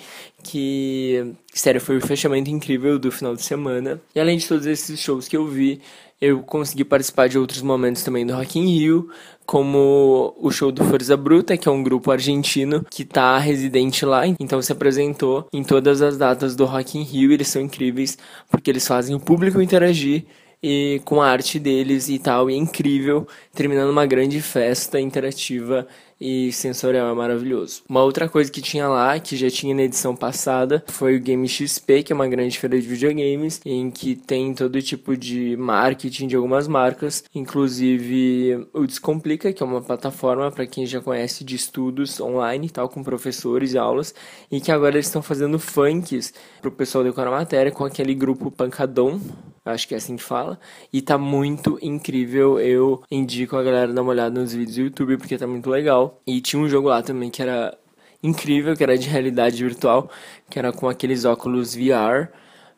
que, 0.44 1.34
sério, 1.52 1.80
foi 1.80 1.96
o 1.96 2.06
fechamento 2.06 2.50
incrível 2.50 2.98
do 2.98 3.10
final 3.10 3.34
de 3.34 3.42
semana. 3.42 4.00
E 4.14 4.20
além 4.20 4.38
de 4.38 4.46
todos 4.46 4.66
esses 4.66 5.00
shows 5.00 5.26
que 5.26 5.36
eu 5.36 5.48
vi, 5.48 5.80
eu 6.20 6.42
consegui 6.42 6.84
participar 6.84 7.28
de 7.28 7.38
outros 7.38 7.62
momentos 7.62 8.02
também 8.02 8.26
do 8.26 8.34
Rock 8.34 8.58
in 8.58 8.66
Rio, 8.66 9.08
como 9.44 10.34
o 10.38 10.50
show 10.50 10.70
do 10.70 10.84
Forza 10.84 11.16
Bruta, 11.16 11.56
que 11.56 11.68
é 11.68 11.72
um 11.72 11.82
grupo 11.82 12.10
argentino 12.10 12.84
que 12.90 13.04
tá 13.04 13.38
residente 13.38 14.06
lá, 14.06 14.26
então 14.26 14.62
se 14.62 14.72
apresentou 14.72 15.46
em 15.52 15.62
todas 15.62 16.00
as 16.00 16.16
datas 16.16 16.54
do 16.54 16.64
Rock 16.64 16.98
in 16.98 17.02
Rio, 17.02 17.32
eles 17.32 17.48
são 17.48 17.60
incríveis 17.60 18.16
porque 18.50 18.70
eles 18.70 18.86
fazem 18.86 19.14
o 19.14 19.20
público 19.20 19.60
interagir 19.60 20.24
e 20.62 21.02
com 21.04 21.20
a 21.20 21.28
arte 21.28 21.58
deles 21.58 22.08
e 22.08 22.18
tal, 22.18 22.48
e 22.48 22.54
é 22.54 22.56
incrível, 22.56 23.28
terminando 23.52 23.90
uma 23.90 24.06
grande 24.06 24.40
festa 24.40 24.98
interativa 24.98 25.86
e 26.20 26.52
sensorial, 26.52 27.08
é 27.08 27.14
maravilhoso. 27.14 27.82
Uma 27.88 28.02
outra 28.02 28.28
coisa 28.28 28.50
que 28.50 28.62
tinha 28.62 28.88
lá, 28.88 29.18
que 29.18 29.36
já 29.36 29.50
tinha 29.50 29.74
na 29.74 29.82
edição 29.82 30.14
passada, 30.14 30.84
foi 30.88 31.16
o 31.16 31.20
Game 31.20 31.48
XP, 31.48 32.02
que 32.02 32.12
é 32.12 32.14
uma 32.14 32.28
grande 32.28 32.58
feira 32.58 32.80
de 32.80 32.86
videogames, 32.86 33.60
em 33.64 33.90
que 33.90 34.14
tem 34.14 34.54
todo 34.54 34.80
tipo 34.80 35.16
de 35.16 35.56
marketing 35.56 36.28
de 36.28 36.36
algumas 36.36 36.68
marcas, 36.68 37.24
inclusive 37.34 38.66
o 38.72 38.86
Descomplica, 38.86 39.52
que 39.52 39.62
é 39.62 39.66
uma 39.66 39.82
plataforma 39.82 40.50
para 40.50 40.66
quem 40.66 40.86
já 40.86 41.00
conhece 41.00 41.44
de 41.44 41.56
estudos 41.56 42.20
online, 42.20 42.70
tal, 42.70 42.88
com 42.88 43.02
professores 43.02 43.72
e 43.72 43.78
aulas, 43.78 44.14
e 44.50 44.60
que 44.60 44.72
agora 44.72 44.94
eles 44.94 45.06
estão 45.06 45.22
fazendo 45.22 45.58
funks 45.58 46.32
pro 46.60 46.70
pessoal 46.70 47.04
decorar 47.04 47.30
matéria 47.30 47.72
com 47.72 47.84
aquele 47.84 48.14
grupo 48.14 48.50
Pancadon, 48.50 49.20
acho 49.64 49.88
que 49.88 49.94
é 49.94 49.96
assim 49.96 50.16
que 50.16 50.22
fala, 50.22 50.58
e 50.92 51.00
tá 51.00 51.16
muito 51.16 51.78
incrível. 51.80 52.60
Eu 52.60 53.02
indico 53.10 53.56
a 53.56 53.62
galera 53.62 53.92
dar 53.92 54.02
uma 54.02 54.10
olhada 54.10 54.38
nos 54.38 54.52
vídeos 54.52 54.76
do 54.76 54.82
YouTube 54.82 55.16
porque 55.16 55.38
tá 55.38 55.46
muito 55.46 55.70
legal. 55.70 56.03
E 56.26 56.40
tinha 56.40 56.60
um 56.60 56.68
jogo 56.68 56.88
lá 56.88 57.02
também 57.02 57.30
que 57.30 57.42
era 57.42 57.76
incrível, 58.22 58.76
que 58.76 58.82
era 58.82 58.96
de 58.96 59.08
realidade 59.08 59.62
virtual, 59.62 60.10
que 60.48 60.58
era 60.58 60.72
com 60.72 60.88
aqueles 60.88 61.24
óculos 61.24 61.74
VR, 61.74 62.28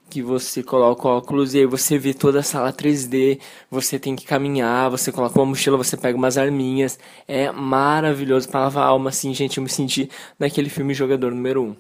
que 0.08 0.22
você 0.22 0.62
coloca 0.62 1.08
óculos 1.08 1.54
e 1.54 1.58
aí 1.58 1.66
você 1.66 1.98
vê 1.98 2.14
toda 2.14 2.40
a 2.40 2.42
sala 2.42 2.72
3D, 2.72 3.40
você 3.70 3.98
tem 3.98 4.14
que 4.14 4.24
caminhar, 4.24 4.90
você 4.90 5.10
coloca 5.10 5.38
uma 5.38 5.46
mochila, 5.46 5.76
você 5.76 5.96
pega 5.96 6.16
umas 6.16 6.38
arminhas. 6.38 6.98
É 7.26 7.50
maravilhoso 7.50 8.48
para 8.48 8.60
lavar 8.60 8.84
a 8.84 8.88
alma, 8.88 9.10
assim, 9.10 9.34
gente. 9.34 9.58
Eu 9.58 9.62
me 9.64 9.70
senti 9.70 10.08
naquele 10.38 10.68
filme 10.68 10.94
Jogador 10.94 11.32
Número 11.32 11.62
1. 11.62 11.76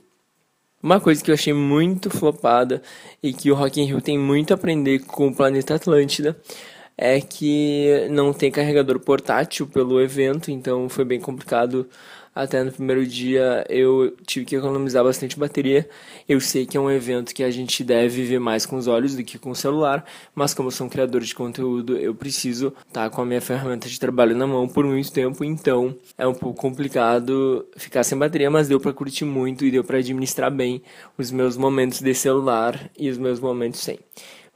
Uma 0.82 1.00
coisa 1.00 1.22
que 1.22 1.30
eu 1.30 1.34
achei 1.34 1.52
muito 1.52 2.10
flopada 2.10 2.82
e 3.22 3.32
que 3.32 3.50
o 3.50 3.54
Rock 3.54 3.80
in 3.80 3.86
Rio 3.86 4.00
tem 4.00 4.18
muito 4.18 4.52
a 4.52 4.54
aprender 4.54 5.00
com 5.00 5.28
o 5.28 5.34
Planeta 5.34 5.74
Atlântida 5.74 6.36
é 6.96 7.20
que 7.20 8.06
não 8.10 8.32
tem 8.32 8.50
carregador 8.50 8.98
portátil 9.00 9.66
pelo 9.66 10.00
evento, 10.00 10.50
então 10.50 10.88
foi 10.88 11.04
bem 11.04 11.20
complicado 11.20 11.88
até 12.36 12.62
no 12.62 12.70
primeiro 12.70 13.06
dia 13.06 13.64
eu 13.66 14.14
tive 14.26 14.44
que 14.44 14.56
economizar 14.56 15.02
bastante 15.02 15.38
bateria. 15.38 15.88
Eu 16.28 16.38
sei 16.38 16.66
que 16.66 16.76
é 16.76 16.80
um 16.80 16.90
evento 16.90 17.34
que 17.34 17.42
a 17.42 17.50
gente 17.50 17.82
deve 17.82 18.24
ver 18.24 18.38
mais 18.38 18.66
com 18.66 18.76
os 18.76 18.86
olhos 18.86 19.16
do 19.16 19.24
que 19.24 19.38
com 19.38 19.50
o 19.50 19.56
celular, 19.56 20.04
mas 20.34 20.52
como 20.52 20.68
eu 20.68 20.70
sou 20.70 20.86
um 20.86 20.90
criador 20.90 21.22
de 21.22 21.34
conteúdo, 21.34 21.96
eu 21.96 22.14
preciso 22.14 22.74
estar 22.86 23.08
tá 23.08 23.10
com 23.10 23.22
a 23.22 23.24
minha 23.24 23.40
ferramenta 23.40 23.88
de 23.88 23.98
trabalho 23.98 24.36
na 24.36 24.46
mão 24.46 24.68
por 24.68 24.84
muito 24.84 25.10
tempo, 25.10 25.42
então 25.42 25.96
é 26.18 26.26
um 26.26 26.34
pouco 26.34 26.60
complicado 26.60 27.66
ficar 27.74 28.04
sem 28.04 28.18
bateria, 28.18 28.50
mas 28.50 28.68
deu 28.68 28.78
para 28.78 28.92
curtir 28.92 29.24
muito 29.24 29.64
e 29.64 29.70
deu 29.70 29.82
para 29.82 29.96
administrar 29.96 30.50
bem 30.50 30.82
os 31.16 31.30
meus 31.30 31.56
momentos 31.56 32.02
de 32.02 32.12
celular 32.12 32.90
e 32.98 33.08
os 33.08 33.16
meus 33.16 33.40
momentos 33.40 33.80
sem. 33.80 33.98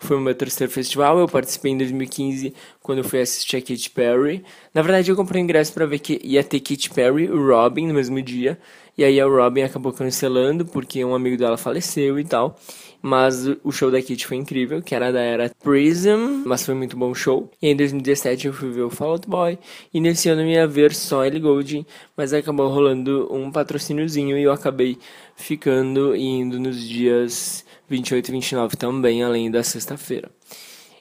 Foi 0.00 0.16
o 0.16 0.20
meu 0.20 0.34
terceiro 0.34 0.72
festival. 0.72 1.18
Eu 1.18 1.28
participei 1.28 1.72
em 1.72 1.78
2015 1.78 2.54
quando 2.82 2.98
eu 2.98 3.04
fui 3.04 3.20
assistir 3.20 3.58
a 3.58 3.60
Katy 3.60 3.90
Perry. 3.90 4.42
Na 4.72 4.80
verdade, 4.80 5.10
eu 5.10 5.16
comprei 5.16 5.42
ingresso 5.42 5.72
para 5.74 5.84
ver 5.84 5.98
que 5.98 6.18
ia 6.24 6.42
ter 6.42 6.58
Katy 6.58 6.90
Perry 6.90 7.24
e 7.24 7.26
Robin 7.26 7.86
no 7.86 7.94
mesmo 7.94 8.20
dia. 8.22 8.58
E 9.00 9.04
aí 9.04 9.18
a 9.18 9.24
Robin 9.24 9.62
acabou 9.62 9.94
cancelando 9.94 10.66
porque 10.66 11.02
um 11.02 11.14
amigo 11.14 11.34
dela 11.34 11.56
faleceu 11.56 12.20
e 12.20 12.24
tal. 12.24 12.54
Mas 13.00 13.46
o 13.64 13.72
show 13.72 13.90
da 13.90 13.98
Katy 13.98 14.26
foi 14.26 14.36
incrível, 14.36 14.82
que 14.82 14.94
era 14.94 15.10
da 15.10 15.22
era 15.22 15.50
Prism, 15.64 16.42
mas 16.44 16.66
foi 16.66 16.74
muito 16.74 16.98
bom 16.98 17.14
show. 17.14 17.50
E 17.62 17.68
em 17.68 17.74
2017 17.74 18.48
eu 18.48 18.52
fui 18.52 18.70
ver 18.70 18.82
o 18.82 18.90
Fall 18.90 19.12
Out 19.12 19.26
Boy. 19.26 19.58
E 19.94 20.02
nesse 20.02 20.28
ano 20.28 20.42
eu 20.42 20.48
ia 20.48 20.66
ver 20.66 20.94
só 20.94 21.24
Ellie 21.24 21.40
Goulding, 21.40 21.86
mas 22.14 22.34
acabou 22.34 22.68
rolando 22.68 23.26
um 23.34 23.50
patrocíniozinho 23.50 24.36
e 24.36 24.42
eu 24.42 24.52
acabei 24.52 24.98
ficando 25.34 26.14
e 26.14 26.22
indo 26.22 26.60
nos 26.60 26.86
dias 26.86 27.64
28 27.88 28.28
e 28.28 28.32
29 28.32 28.76
também, 28.76 29.22
além 29.22 29.50
da 29.50 29.62
sexta-feira. 29.62 30.30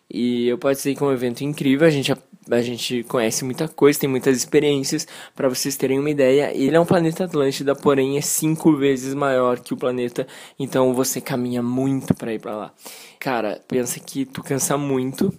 E 0.10 0.48
eu 0.48 0.58
participei 0.58 0.96
com 0.96 1.06
um 1.06 1.12
evento 1.12 1.44
incrível, 1.44 1.86
a 1.88 1.90
gente, 1.92 2.12
a, 2.12 2.18
a 2.50 2.62
gente 2.62 3.04
conhece 3.04 3.46
muita 3.46 3.68
coisa, 3.68 4.00
tem 4.00 4.10
muitas 4.10 4.36
experiências, 4.38 5.08
para 5.36 5.48
vocês 5.48 5.78
terem 5.78 6.00
uma 6.00 6.10
ideia. 6.10 6.52
Ele 6.56 6.76
é 6.76 6.80
um 6.80 6.86
planeta 6.86 7.26
Atlântida, 7.26 7.76
porém 7.76 8.18
é 8.18 8.22
cinco 8.22 8.76
vezes 8.76 9.14
maior 9.14 9.60
que 9.60 9.74
o 9.74 9.78
planeta, 9.78 10.26
então 10.58 10.94
você 10.94 11.22
caminha 11.22 11.62
muito 11.62 12.14
para 12.16 12.34
ir 12.34 12.40
para 12.40 12.56
lá. 12.56 12.74
Cara, 13.20 13.62
pensa 13.68 14.00
que 14.00 14.26
tu 14.26 14.42
cansa 14.42 14.78
muito. 14.78 15.32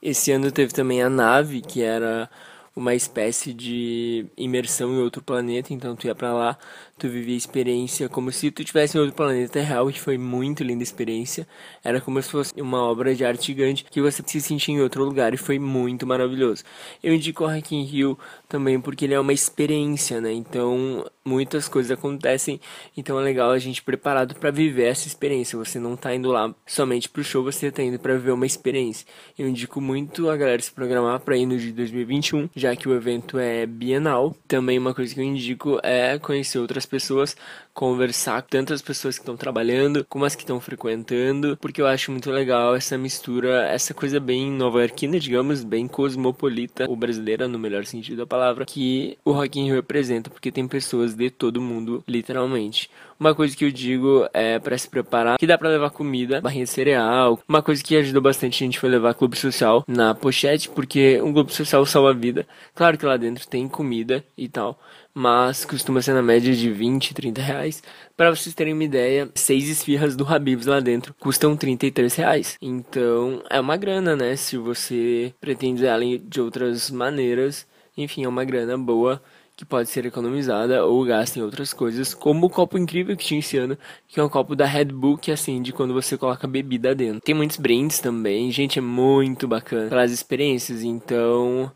Esse 0.00 0.32
ano 0.32 0.50
teve 0.50 0.72
também 0.72 1.02
a 1.02 1.10
nave, 1.10 1.60
que 1.60 1.82
era 1.82 2.30
uma 2.76 2.94
espécie 2.94 3.54
de 3.54 4.26
imersão 4.36 4.92
em 4.92 4.98
outro 4.98 5.22
planeta, 5.22 5.72
então 5.72 5.96
tu 5.96 6.06
ia 6.06 6.14
para 6.14 6.34
lá, 6.34 6.58
tu 6.98 7.08
vivia 7.08 7.34
a 7.34 7.36
experiência 7.36 8.08
como 8.08 8.32
se 8.32 8.50
tu 8.50 8.64
tivesse 8.64 8.96
em 8.96 9.00
outro 9.00 9.14
planeta 9.14 9.60
real, 9.60 9.88
que 9.88 10.00
foi 10.00 10.16
muito 10.16 10.64
linda 10.64 10.82
a 10.82 10.84
experiência. 10.84 11.46
Era 11.84 12.00
como 12.00 12.20
se 12.22 12.30
fosse 12.30 12.60
uma 12.60 12.82
obra 12.82 13.14
de 13.14 13.24
arte 13.24 13.46
gigante 13.48 13.84
que 13.84 14.00
você 14.00 14.22
se 14.24 14.40
sentia 14.40 14.74
em 14.74 14.80
outro 14.80 15.04
lugar 15.04 15.34
e 15.34 15.36
foi 15.36 15.58
muito 15.58 16.06
maravilhoso. 16.06 16.64
Eu 17.02 17.14
indico 17.14 17.44
o 17.44 17.46
Rock 17.46 17.74
in 17.74 17.84
Rio 17.84 18.18
também 18.48 18.80
porque 18.80 19.04
ele 19.04 19.14
é 19.14 19.20
uma 19.20 19.32
experiência, 19.32 20.20
né? 20.20 20.32
Então, 20.32 21.04
muitas 21.24 21.68
coisas 21.68 21.90
acontecem, 21.90 22.60
então 22.96 23.20
é 23.20 23.22
legal 23.22 23.50
a 23.50 23.58
gente 23.58 23.82
preparado 23.82 24.34
para 24.36 24.50
viver 24.50 24.84
essa 24.84 25.06
experiência. 25.06 25.58
Você 25.58 25.78
não 25.78 25.96
tá 25.96 26.14
indo 26.14 26.30
lá 26.30 26.54
somente 26.64 27.08
pro 27.08 27.24
show, 27.24 27.44
você 27.44 27.70
tá 27.70 27.82
indo 27.82 27.98
para 27.98 28.14
viver 28.14 28.30
uma 28.30 28.46
experiência. 28.46 29.06
Eu 29.38 29.46
indico 29.46 29.80
muito 29.80 30.30
a 30.30 30.36
galera 30.36 30.62
se 30.62 30.72
programar 30.72 31.20
para 31.20 31.36
ir 31.36 31.44
no 31.44 31.58
de 31.58 31.72
2021, 31.72 32.48
já 32.56 32.74
que 32.74 32.88
o 32.88 32.94
evento 32.94 33.38
é 33.38 33.66
bienal. 33.66 34.34
Também 34.48 34.78
uma 34.78 34.94
coisa 34.94 35.12
que 35.12 35.20
eu 35.20 35.24
indico 35.24 35.78
é 35.82 36.18
conhecer 36.18 36.58
outras 36.58 36.85
pessoas, 36.86 37.36
conversar 37.74 38.42
com 38.42 38.48
tantas 38.48 38.80
pessoas 38.80 39.16
que 39.16 39.22
estão 39.22 39.36
trabalhando, 39.36 40.04
como 40.08 40.24
as 40.24 40.34
que 40.34 40.42
estão 40.42 40.60
frequentando, 40.60 41.56
porque 41.60 41.80
eu 41.80 41.86
acho 41.86 42.10
muito 42.10 42.30
legal 42.30 42.74
essa 42.74 42.96
mistura, 42.96 43.66
essa 43.68 43.92
coisa 43.92 44.18
bem 44.18 44.50
nova-iorquina, 44.50 45.18
digamos, 45.20 45.62
bem 45.62 45.86
cosmopolita, 45.86 46.86
ou 46.88 46.96
brasileira 46.96 47.46
no 47.48 47.58
melhor 47.58 47.84
sentido 47.84 48.18
da 48.18 48.26
palavra, 48.26 48.64
que 48.64 49.18
o 49.24 49.32
Rock 49.32 49.58
in 49.58 49.66
Rio 49.66 49.74
representa, 49.74 50.30
porque 50.30 50.52
tem 50.52 50.66
pessoas 50.66 51.14
de 51.14 51.30
todo 51.30 51.60
mundo, 51.60 52.02
literalmente. 52.06 52.90
Uma 53.18 53.34
coisa 53.34 53.56
que 53.56 53.64
eu 53.64 53.70
digo 53.70 54.28
é 54.32 54.58
para 54.58 54.76
se 54.76 54.88
preparar, 54.88 55.38
que 55.38 55.46
dá 55.46 55.56
para 55.56 55.70
levar 55.70 55.88
comida, 55.88 56.40
barrinha 56.40 56.64
de 56.64 56.70
cereal. 56.70 57.40
Uma 57.48 57.62
coisa 57.62 57.82
que 57.82 57.96
ajudou 57.96 58.20
bastante 58.20 58.62
a 58.62 58.66
gente 58.66 58.78
foi 58.78 58.90
levar 58.90 59.14
clube 59.14 59.36
social 59.36 59.82
na 59.88 60.14
pochete, 60.14 60.68
porque 60.68 61.20
um 61.22 61.32
clube 61.32 61.52
social 61.52 61.86
salva 61.86 62.10
a 62.10 62.12
vida. 62.12 62.46
Claro 62.74 62.98
que 62.98 63.06
lá 63.06 63.16
dentro 63.16 63.46
tem 63.48 63.66
comida 63.68 64.22
e 64.36 64.48
tal, 64.48 64.78
mas 65.16 65.64
costuma 65.64 66.02
ser 66.02 66.12
na 66.12 66.20
média 66.20 66.54
de 66.54 66.70
20, 66.70 67.14
30 67.14 67.40
reais. 67.40 67.82
Para 68.14 68.28
vocês 68.28 68.54
terem 68.54 68.74
uma 68.74 68.84
ideia, 68.84 69.30
seis 69.34 69.66
esfirras 69.66 70.14
do 70.14 70.26
Habib's 70.26 70.66
lá 70.66 70.78
dentro 70.78 71.14
custam 71.18 71.56
33 71.56 72.14
reais. 72.16 72.58
Então 72.60 73.42
é 73.48 73.58
uma 73.58 73.78
grana, 73.78 74.14
né? 74.14 74.36
Se 74.36 74.58
você 74.58 75.32
pretende 75.40 75.86
ela 75.86 76.04
de 76.18 76.38
outras 76.38 76.90
maneiras, 76.90 77.66
enfim, 77.96 78.24
é 78.24 78.28
uma 78.28 78.44
grana 78.44 78.76
boa 78.76 79.22
que 79.56 79.64
pode 79.64 79.88
ser 79.88 80.04
economizada 80.04 80.84
ou 80.84 81.02
gasta 81.02 81.38
em 81.38 81.42
outras 81.42 81.72
coisas, 81.72 82.12
como 82.12 82.44
o 82.44 82.50
copo 82.50 82.76
incrível 82.76 83.16
que 83.16 83.24
tinha 83.24 83.40
esse 83.40 83.56
ano, 83.56 83.78
que 84.06 84.20
é 84.20 84.22
um 84.22 84.28
copo 84.28 84.54
da 84.54 84.66
Red 84.66 84.86
Bull 84.86 85.16
que 85.16 85.32
acende 85.32 85.72
quando 85.72 85.94
você 85.94 86.18
coloca 86.18 86.46
bebida 86.46 86.94
dentro. 86.94 87.22
Tem 87.22 87.34
muitos 87.34 87.56
brindes 87.56 88.00
também, 88.00 88.50
gente, 88.50 88.78
é 88.78 88.82
muito 88.82 89.48
bacana 89.48 89.88
para 89.88 90.02
as 90.02 90.10
experiências, 90.10 90.82
então 90.82 91.72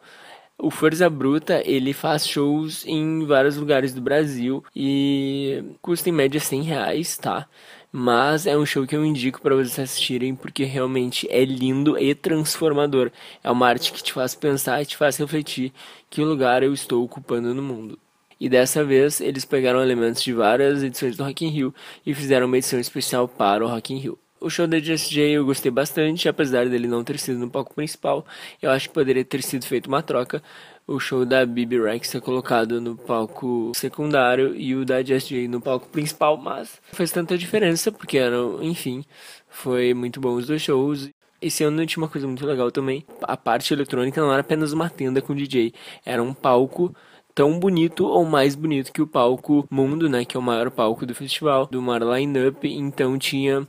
o 0.63 0.71
Forza 0.71 1.09
Bruta, 1.09 1.63
ele 1.65 1.93
faz 1.93 2.27
shows 2.27 2.85
em 2.87 3.25
vários 3.25 3.57
lugares 3.57 3.95
do 3.95 4.01
Brasil 4.01 4.65
e 4.75 5.65
custa 5.81 6.09
em 6.09 6.13
média 6.13 6.41
100 6.41 6.63
reais, 6.63 7.17
tá? 7.17 7.47
Mas 7.93 8.47
é 8.47 8.57
um 8.57 8.65
show 8.65 8.87
que 8.87 8.95
eu 8.95 9.05
indico 9.05 9.41
para 9.41 9.55
vocês 9.55 9.79
assistirem 9.79 10.35
porque 10.35 10.65
realmente 10.65 11.27
é 11.31 11.45
lindo 11.45 11.99
e 11.99 12.15
transformador. 12.15 13.11
É 13.43 13.51
uma 13.51 13.67
arte 13.67 13.93
que 13.93 14.03
te 14.03 14.13
faz 14.13 14.35
pensar 14.35 14.81
e 14.83 14.87
te 14.87 14.97
faz 14.97 15.17
refletir 15.17 15.73
que 16.09 16.23
lugar 16.23 16.63
eu 16.63 16.73
estou 16.73 17.03
ocupando 17.05 17.53
no 17.55 17.63
mundo. 17.63 17.99
E 18.39 18.49
dessa 18.49 18.85
vez 18.85 19.21
eles 19.21 19.45
pegaram 19.45 19.83
elementos 19.83 20.23
de 20.23 20.33
várias 20.33 20.83
edições 20.83 21.17
do 21.17 21.25
Rock 21.25 21.45
in 21.45 21.49
Rio 21.49 21.75
e 22.07 22.15
fizeram 22.15 22.47
uma 22.47 22.59
edição 22.59 22.79
especial 22.79 23.27
para 23.27 23.65
o 23.65 23.69
Rock 23.69 23.93
in 23.93 23.99
Rio. 23.99 24.19
O 24.41 24.49
show 24.49 24.67
da 24.67 24.79
Just 24.79 25.11
J 25.11 25.33
eu 25.33 25.45
gostei 25.45 25.71
bastante, 25.71 26.27
apesar 26.27 26.67
dele 26.67 26.89
não 26.89 27.05
ter 27.05 27.19
sido 27.19 27.39
no 27.39 27.51
palco 27.51 27.75
principal. 27.75 28.25
Eu 28.63 28.71
acho 28.71 28.89
que 28.89 28.95
poderia 28.95 29.23
ter 29.23 29.43
sido 29.43 29.67
feito 29.67 29.87
uma 29.87 30.03
troca. 30.03 30.43
O 30.87 30.99
show 30.99 31.27
da 31.27 31.45
Bibi 31.45 31.79
Rex 31.79 32.09
ser 32.09 32.23
colocado 32.23 32.81
no 32.81 32.97
palco 32.97 33.71
secundário 33.75 34.57
e 34.57 34.75
o 34.75 34.83
da 34.83 35.03
Just 35.03 35.29
J 35.29 35.47
no 35.47 35.61
palco 35.61 35.89
principal, 35.89 36.39
mas 36.39 36.81
fez 36.91 37.13
tanta 37.13 37.37
diferença 37.37 37.93
porque 37.93 38.17
eram, 38.17 38.63
enfim, 38.63 39.05
foi 39.47 39.93
muito 39.93 40.19
bom 40.19 40.33
os 40.33 40.47
dois 40.47 40.63
shows. 40.63 41.11
Esse 41.43 41.63
ano 41.63 41.85
tinha 41.85 42.03
uma 42.03 42.09
coisa 42.09 42.27
muito 42.27 42.47
legal 42.47 42.71
também. 42.71 43.05
A 43.23 43.37
parte 43.37 43.75
eletrônica 43.75 44.19
não 44.23 44.33
era 44.33 44.41
apenas 44.41 44.73
uma 44.73 44.89
tenda 44.89 45.21
com 45.21 45.35
DJ, 45.35 45.75
era 46.05 46.23
um 46.23 46.33
palco 46.33 46.95
tão 47.41 47.59
bonito 47.59 48.05
ou 48.05 48.27
mais 48.27 48.55
bonito 48.55 48.93
que 48.93 49.01
o 49.01 49.07
palco 49.07 49.67
Mundo, 49.71 50.11
né, 50.11 50.27
que 50.27 50.37
é 50.37 50.41
o 50.41 50.43
maior 50.43 50.71
palco 50.71 51.07
do 51.07 51.15
festival, 51.15 51.65
do 51.65 51.81
maior 51.81 52.15
line-up, 52.15 52.69
então 52.69 53.19
tinha 53.19 53.67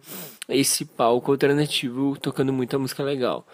esse 0.50 0.84
palco 0.84 1.32
alternativo 1.32 2.18
tocando 2.20 2.52
muita 2.52 2.78
música 2.78 3.02
legal. 3.02 3.48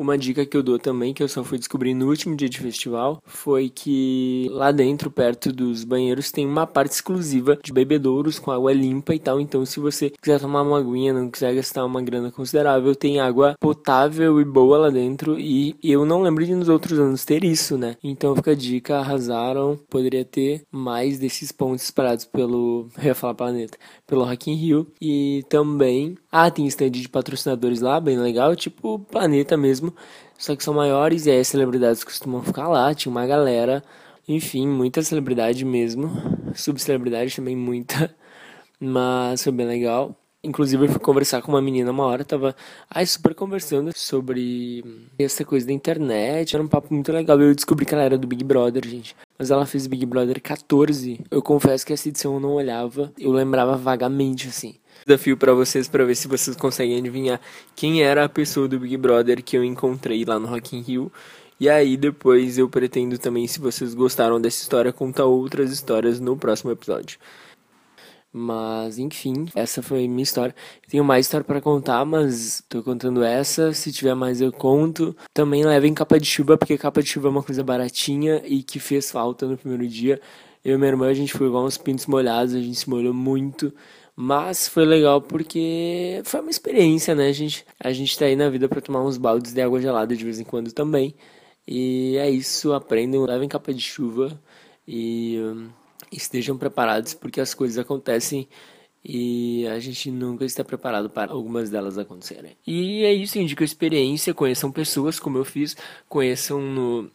Uma 0.00 0.16
dica 0.16 0.46
que 0.46 0.56
eu 0.56 0.62
dou 0.62 0.78
também, 0.78 1.12
que 1.12 1.22
eu 1.22 1.28
só 1.28 1.44
fui 1.44 1.58
descobrir 1.58 1.92
no 1.92 2.08
último 2.08 2.34
dia 2.34 2.48
de 2.48 2.58
festival, 2.58 3.22
foi 3.26 3.68
que 3.68 4.48
lá 4.50 4.72
dentro, 4.72 5.10
perto 5.10 5.52
dos 5.52 5.84
banheiros, 5.84 6.32
tem 6.32 6.46
uma 6.46 6.66
parte 6.66 6.92
exclusiva 6.92 7.58
de 7.62 7.70
bebedouros 7.70 8.38
com 8.38 8.50
água 8.50 8.72
limpa 8.72 9.14
e 9.14 9.18
tal. 9.18 9.38
Então, 9.38 9.66
se 9.66 9.78
você 9.78 10.08
quiser 10.08 10.40
tomar 10.40 10.62
uma 10.62 10.78
aguinha, 10.78 11.12
não 11.12 11.30
quiser 11.30 11.54
gastar 11.54 11.84
uma 11.84 12.00
grana 12.00 12.32
considerável, 12.32 12.96
tem 12.96 13.20
água 13.20 13.54
potável 13.60 14.40
e 14.40 14.44
boa 14.46 14.78
lá 14.78 14.88
dentro. 14.88 15.38
E 15.38 15.76
eu 15.82 16.06
não 16.06 16.22
lembro 16.22 16.46
de 16.46 16.54
nos 16.54 16.70
outros 16.70 16.98
anos 16.98 17.26
ter 17.26 17.44
isso, 17.44 17.76
né? 17.76 17.94
Então, 18.02 18.34
fica 18.34 18.52
a 18.52 18.54
dica: 18.54 19.00
arrasaram. 19.00 19.78
Poderia 19.90 20.24
ter 20.24 20.62
mais 20.72 21.18
desses 21.18 21.52
pontos 21.52 21.84
espalhados 21.84 22.24
pelo. 22.24 22.88
Eu 22.96 23.04
ia 23.04 23.14
falar 23.14 23.34
planeta. 23.34 23.76
Pelo 24.06 24.24
Rock 24.24 24.50
in 24.50 24.54
Rio. 24.54 24.86
E 24.98 25.44
também. 25.50 26.16
Ah, 26.32 26.50
tem 26.50 26.66
stand 26.66 26.90
de 26.90 27.08
patrocinadores 27.08 27.80
lá, 27.80 28.00
bem 28.00 28.18
legal, 28.18 28.54
tipo 28.54 28.98
Planeta 28.98 29.56
mesmo 29.56 29.92
só 30.40 30.56
que 30.56 30.64
são 30.64 30.72
maiores 30.72 31.26
e 31.26 31.30
aí 31.30 31.38
as 31.38 31.48
celebridades 31.48 32.02
costumam 32.02 32.42
ficar 32.42 32.66
lá, 32.66 32.94
tinha 32.94 33.12
uma 33.12 33.26
galera, 33.26 33.84
enfim, 34.26 34.66
muita 34.66 35.02
celebridade 35.02 35.66
mesmo, 35.66 36.10
subcelebridade 36.54 37.36
também 37.36 37.54
muita, 37.54 38.14
mas 38.80 39.44
foi 39.44 39.52
bem 39.52 39.66
legal. 39.66 40.16
Inclusive 40.42 40.86
eu 40.86 40.88
fui 40.88 40.98
conversar 40.98 41.42
com 41.42 41.52
uma 41.52 41.60
menina 41.60 41.90
uma 41.90 42.06
hora, 42.06 42.24
tava 42.24 42.56
ai, 42.88 43.04
super 43.04 43.34
conversando 43.34 43.92
sobre 43.94 44.82
essa 45.18 45.44
coisa 45.44 45.66
da 45.66 45.74
internet, 45.74 46.56
era 46.56 46.64
um 46.64 46.68
papo 46.68 46.94
muito 46.94 47.12
legal. 47.12 47.38
Eu 47.38 47.54
descobri 47.54 47.84
que 47.84 47.92
ela 47.92 48.04
era 48.04 48.16
do 48.16 48.26
Big 48.26 48.42
Brother, 48.42 48.82
gente. 48.88 49.14
Mas 49.38 49.50
ela 49.50 49.66
fez 49.66 49.86
Big 49.86 50.06
Brother 50.06 50.40
14. 50.40 51.20
Eu 51.30 51.42
confesso 51.42 51.84
que 51.84 51.92
essa 51.92 52.08
edição 52.08 52.32
eu 52.32 52.40
não 52.40 52.54
olhava, 52.54 53.12
eu 53.18 53.30
lembrava 53.30 53.76
vagamente 53.76 54.48
assim. 54.48 54.76
Desafio 55.06 55.36
para 55.36 55.52
vocês 55.54 55.88
para 55.88 56.04
ver 56.04 56.14
se 56.14 56.28
vocês 56.28 56.56
conseguem 56.56 56.98
adivinhar 56.98 57.40
quem 57.74 58.02
era 58.02 58.24
a 58.24 58.28
pessoa 58.28 58.68
do 58.68 58.78
Big 58.78 58.96
Brother 58.96 59.42
que 59.42 59.56
eu 59.56 59.64
encontrei 59.64 60.24
lá 60.24 60.38
no 60.38 60.46
Rock 60.46 60.76
in 60.76 60.80
Rio. 60.80 61.12
E 61.58 61.68
aí 61.68 61.96
depois 61.96 62.56
eu 62.56 62.68
pretendo 62.68 63.18
também, 63.18 63.46
se 63.46 63.60
vocês 63.60 63.92
gostaram 63.94 64.40
dessa 64.40 64.62
história, 64.62 64.92
contar 64.92 65.26
outras 65.26 65.70
histórias 65.70 66.18
no 66.18 66.36
próximo 66.36 66.70
episódio. 66.70 67.18
Mas 68.32 68.98
enfim, 68.98 69.46
essa 69.54 69.82
foi 69.82 70.06
minha 70.06 70.22
história. 70.22 70.54
Tenho 70.88 71.04
mais 71.04 71.26
história 71.26 71.44
para 71.44 71.60
contar, 71.60 72.04
mas 72.04 72.62
tô 72.68 72.82
contando 72.82 73.24
essa. 73.24 73.72
Se 73.72 73.92
tiver 73.92 74.14
mais 74.14 74.40
eu 74.40 74.52
conto. 74.52 75.16
Também 75.34 75.64
levem 75.64 75.92
capa 75.92 76.18
de 76.18 76.26
chuva, 76.26 76.56
porque 76.56 76.78
capa 76.78 77.02
de 77.02 77.08
chuva 77.08 77.28
é 77.28 77.30
uma 77.30 77.42
coisa 77.42 77.64
baratinha 77.64 78.40
e 78.44 78.62
que 78.62 78.78
fez 78.78 79.10
falta 79.10 79.46
no 79.46 79.56
primeiro 79.58 79.86
dia. 79.88 80.20
Eu 80.64 80.74
e 80.76 80.78
minha 80.78 80.90
irmã, 80.90 81.08
a 81.08 81.14
gente 81.14 81.32
foi 81.32 81.46
igual 81.48 81.64
uns 81.64 81.78
pintos 81.78 82.06
molhados, 82.06 82.54
a 82.54 82.60
gente 82.60 82.76
se 82.78 82.88
molhou 82.88 83.14
muito. 83.14 83.72
Mas 84.14 84.68
foi 84.68 84.84
legal 84.84 85.20
porque 85.22 86.20
foi 86.24 86.40
uma 86.40 86.50
experiência, 86.50 87.14
né? 87.14 87.28
A 87.28 87.32
gente, 87.32 87.64
a 87.82 87.92
gente 87.92 88.18
tá 88.18 88.26
aí 88.26 88.36
na 88.36 88.48
vida 88.50 88.68
para 88.68 88.80
tomar 88.80 89.02
uns 89.02 89.16
baldes 89.16 89.52
de 89.54 89.60
água 89.62 89.80
gelada 89.80 90.14
de 90.14 90.24
vez 90.24 90.38
em 90.38 90.44
quando 90.44 90.72
também. 90.72 91.14
E 91.66 92.16
é 92.18 92.28
isso, 92.30 92.72
aprendam, 92.72 93.24
levem 93.24 93.48
capa 93.48 93.72
de 93.72 93.80
chuva 93.80 94.38
e 94.86 95.38
um, 95.40 95.70
estejam 96.10 96.56
preparados 96.56 97.14
porque 97.14 97.40
as 97.40 97.54
coisas 97.54 97.78
acontecem 97.78 98.48
e 99.04 99.66
a 99.68 99.78
gente 99.78 100.10
nunca 100.10 100.44
está 100.44 100.62
preparado 100.62 101.08
para 101.08 101.32
algumas 101.32 101.70
delas 101.70 101.96
acontecerem. 101.96 102.56
E 102.66 103.02
é 103.04 103.12
isso, 103.12 103.38
indico 103.38 103.62
a 103.62 103.64
experiência, 103.64 104.34
conheçam 104.34 104.70
pessoas 104.70 105.18
como 105.18 105.38
eu 105.38 105.44
fiz, 105.44 105.76
conheçam 106.08 106.60
no 106.60 107.10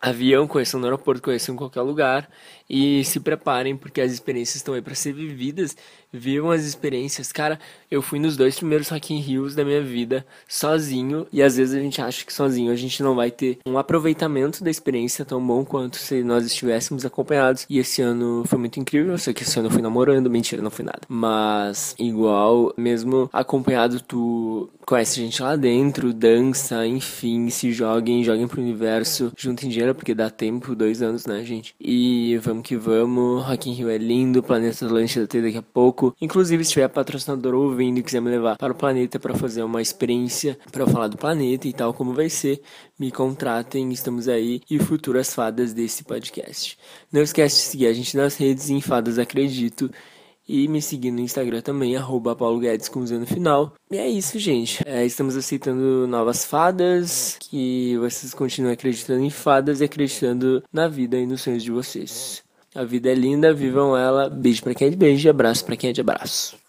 avião, 0.00 0.46
conheçam 0.46 0.78
no 0.78 0.86
aeroporto, 0.86 1.22
conheçam 1.22 1.54
em 1.54 1.58
qualquer 1.58 1.80
lugar 1.80 2.28
e 2.68 3.04
se 3.04 3.20
preparem 3.20 3.76
porque 3.76 4.00
as 4.00 4.12
experiências 4.12 4.56
estão 4.56 4.74
aí 4.74 4.82
para 4.82 4.94
ser 4.94 5.12
vividas. 5.12 5.76
Vivam 6.12 6.52
as 6.52 6.64
experiências. 6.64 7.32
Cara, 7.32 7.58
eu 7.90 8.00
fui 8.00 8.20
nos 8.20 8.36
dois 8.36 8.56
primeiros 8.56 8.88
Rock 8.88 9.12
in 9.12 9.18
Rios 9.18 9.56
da 9.56 9.64
minha 9.64 9.82
vida 9.82 10.24
sozinho 10.48 11.26
e 11.32 11.42
às 11.42 11.56
vezes 11.56 11.74
a 11.74 11.80
gente 11.80 12.00
acha 12.00 12.24
que 12.24 12.32
sozinho 12.32 12.70
a 12.70 12.76
gente 12.76 13.02
não 13.02 13.16
vai 13.16 13.32
ter 13.32 13.58
um 13.66 13.76
aproveitamento 13.76 14.62
da 14.62 14.70
experiência 14.70 15.24
tão 15.24 15.44
bom 15.44 15.64
quanto 15.64 15.96
se 15.96 16.22
nós 16.22 16.46
estivéssemos 16.46 17.04
acompanhados. 17.04 17.66
E 17.68 17.78
esse 17.78 18.00
ano 18.00 18.44
foi 18.46 18.58
muito 18.58 18.78
incrível, 18.78 19.18
só 19.18 19.32
que 19.32 19.42
esse 19.42 19.58
ano 19.58 19.66
eu 19.66 19.72
fui 19.72 19.82
namorando, 19.82 20.30
mentira, 20.30 20.62
não 20.62 20.70
foi 20.70 20.84
nada. 20.84 21.00
Mas 21.08 21.96
igual, 21.98 22.72
mesmo 22.76 23.28
acompanhado, 23.32 24.00
tu 24.00 24.70
conhece 24.86 25.20
gente 25.20 25.42
lá 25.42 25.56
dentro, 25.56 26.12
dança, 26.12 26.86
enfim, 26.86 27.50
se 27.50 27.72
joguem, 27.72 28.22
joguem 28.22 28.46
pro 28.46 28.60
universo, 28.60 29.32
juntem 29.36 29.68
dinheiro 29.68 29.94
porque 29.94 30.14
dá 30.14 30.30
tempo, 30.30 30.76
dois 30.76 31.02
anos, 31.02 31.26
né, 31.26 31.42
gente? 31.42 31.74
E 31.80 32.38
vamos 32.38 32.53
que 32.62 32.76
vamos. 32.76 33.44
Rock 33.44 33.70
in 33.70 33.72
Rio 33.74 33.90
é 33.90 33.98
lindo, 33.98 34.42
Planeta 34.42 34.84
Atlântida 34.84 35.26
tem 35.26 35.42
daqui 35.42 35.58
a 35.58 35.62
pouco. 35.62 36.14
Inclusive, 36.20 36.64
se 36.64 36.72
tiver 36.72 36.88
patrocinador 36.88 37.54
ouvindo 37.54 37.98
e 37.98 38.02
quiser 38.02 38.20
me 38.20 38.30
levar 38.30 38.56
para 38.56 38.72
o 38.72 38.76
planeta 38.76 39.18
para 39.18 39.34
fazer 39.34 39.62
uma 39.62 39.82
experiência 39.82 40.58
para 40.70 40.86
falar 40.86 41.08
do 41.08 41.16
planeta 41.16 41.66
e 41.68 41.72
tal, 41.72 41.94
como 41.94 42.12
vai 42.12 42.28
ser, 42.28 42.60
me 42.98 43.10
contratem, 43.10 43.90
estamos 43.92 44.28
aí. 44.28 44.60
E 44.70 44.78
futuras 44.78 45.34
fadas 45.34 45.72
desse 45.72 46.04
podcast. 46.04 46.78
Não 47.12 47.22
esquece 47.22 47.56
de 47.56 47.62
seguir 47.62 47.86
a 47.86 47.92
gente 47.92 48.16
nas 48.16 48.36
redes 48.36 48.70
em 48.70 48.80
Fadas 48.80 49.18
Acredito. 49.18 49.90
E 50.46 50.68
me 50.68 50.82
seguir 50.82 51.10
no 51.10 51.20
Instagram 51.20 51.62
também, 51.62 51.96
arroba 51.96 52.36
Paulo 52.36 52.60
Guedes 52.60 52.88
com 52.88 53.06
Z 53.06 53.18
no 53.18 53.26
final. 53.26 53.72
E 53.90 53.96
é 53.96 54.06
isso, 54.06 54.38
gente. 54.38 54.82
É, 54.86 55.04
estamos 55.04 55.36
aceitando 55.36 56.06
novas 56.06 56.44
fadas. 56.44 57.38
Que 57.40 57.96
vocês 57.96 58.34
continuem 58.34 58.74
acreditando 58.74 59.24
em 59.24 59.30
fadas 59.30 59.80
e 59.80 59.84
acreditando 59.84 60.62
na 60.70 60.86
vida 60.86 61.18
e 61.18 61.26
nos 61.26 61.40
sonhos 61.40 61.62
de 61.62 61.70
vocês. 61.70 62.43
A 62.74 62.82
vida 62.82 63.10
é 63.10 63.14
linda, 63.14 63.54
vivam 63.54 63.96
ela. 63.96 64.28
Beijo 64.28 64.62
pra 64.62 64.74
quem 64.74 64.88
é 64.88 64.90
de 64.90 64.96
beijo 64.96 65.28
e 65.28 65.30
abraço 65.30 65.64
pra 65.64 65.76
quem 65.76 65.90
é 65.90 65.92
de 65.92 66.00
abraço. 66.00 66.63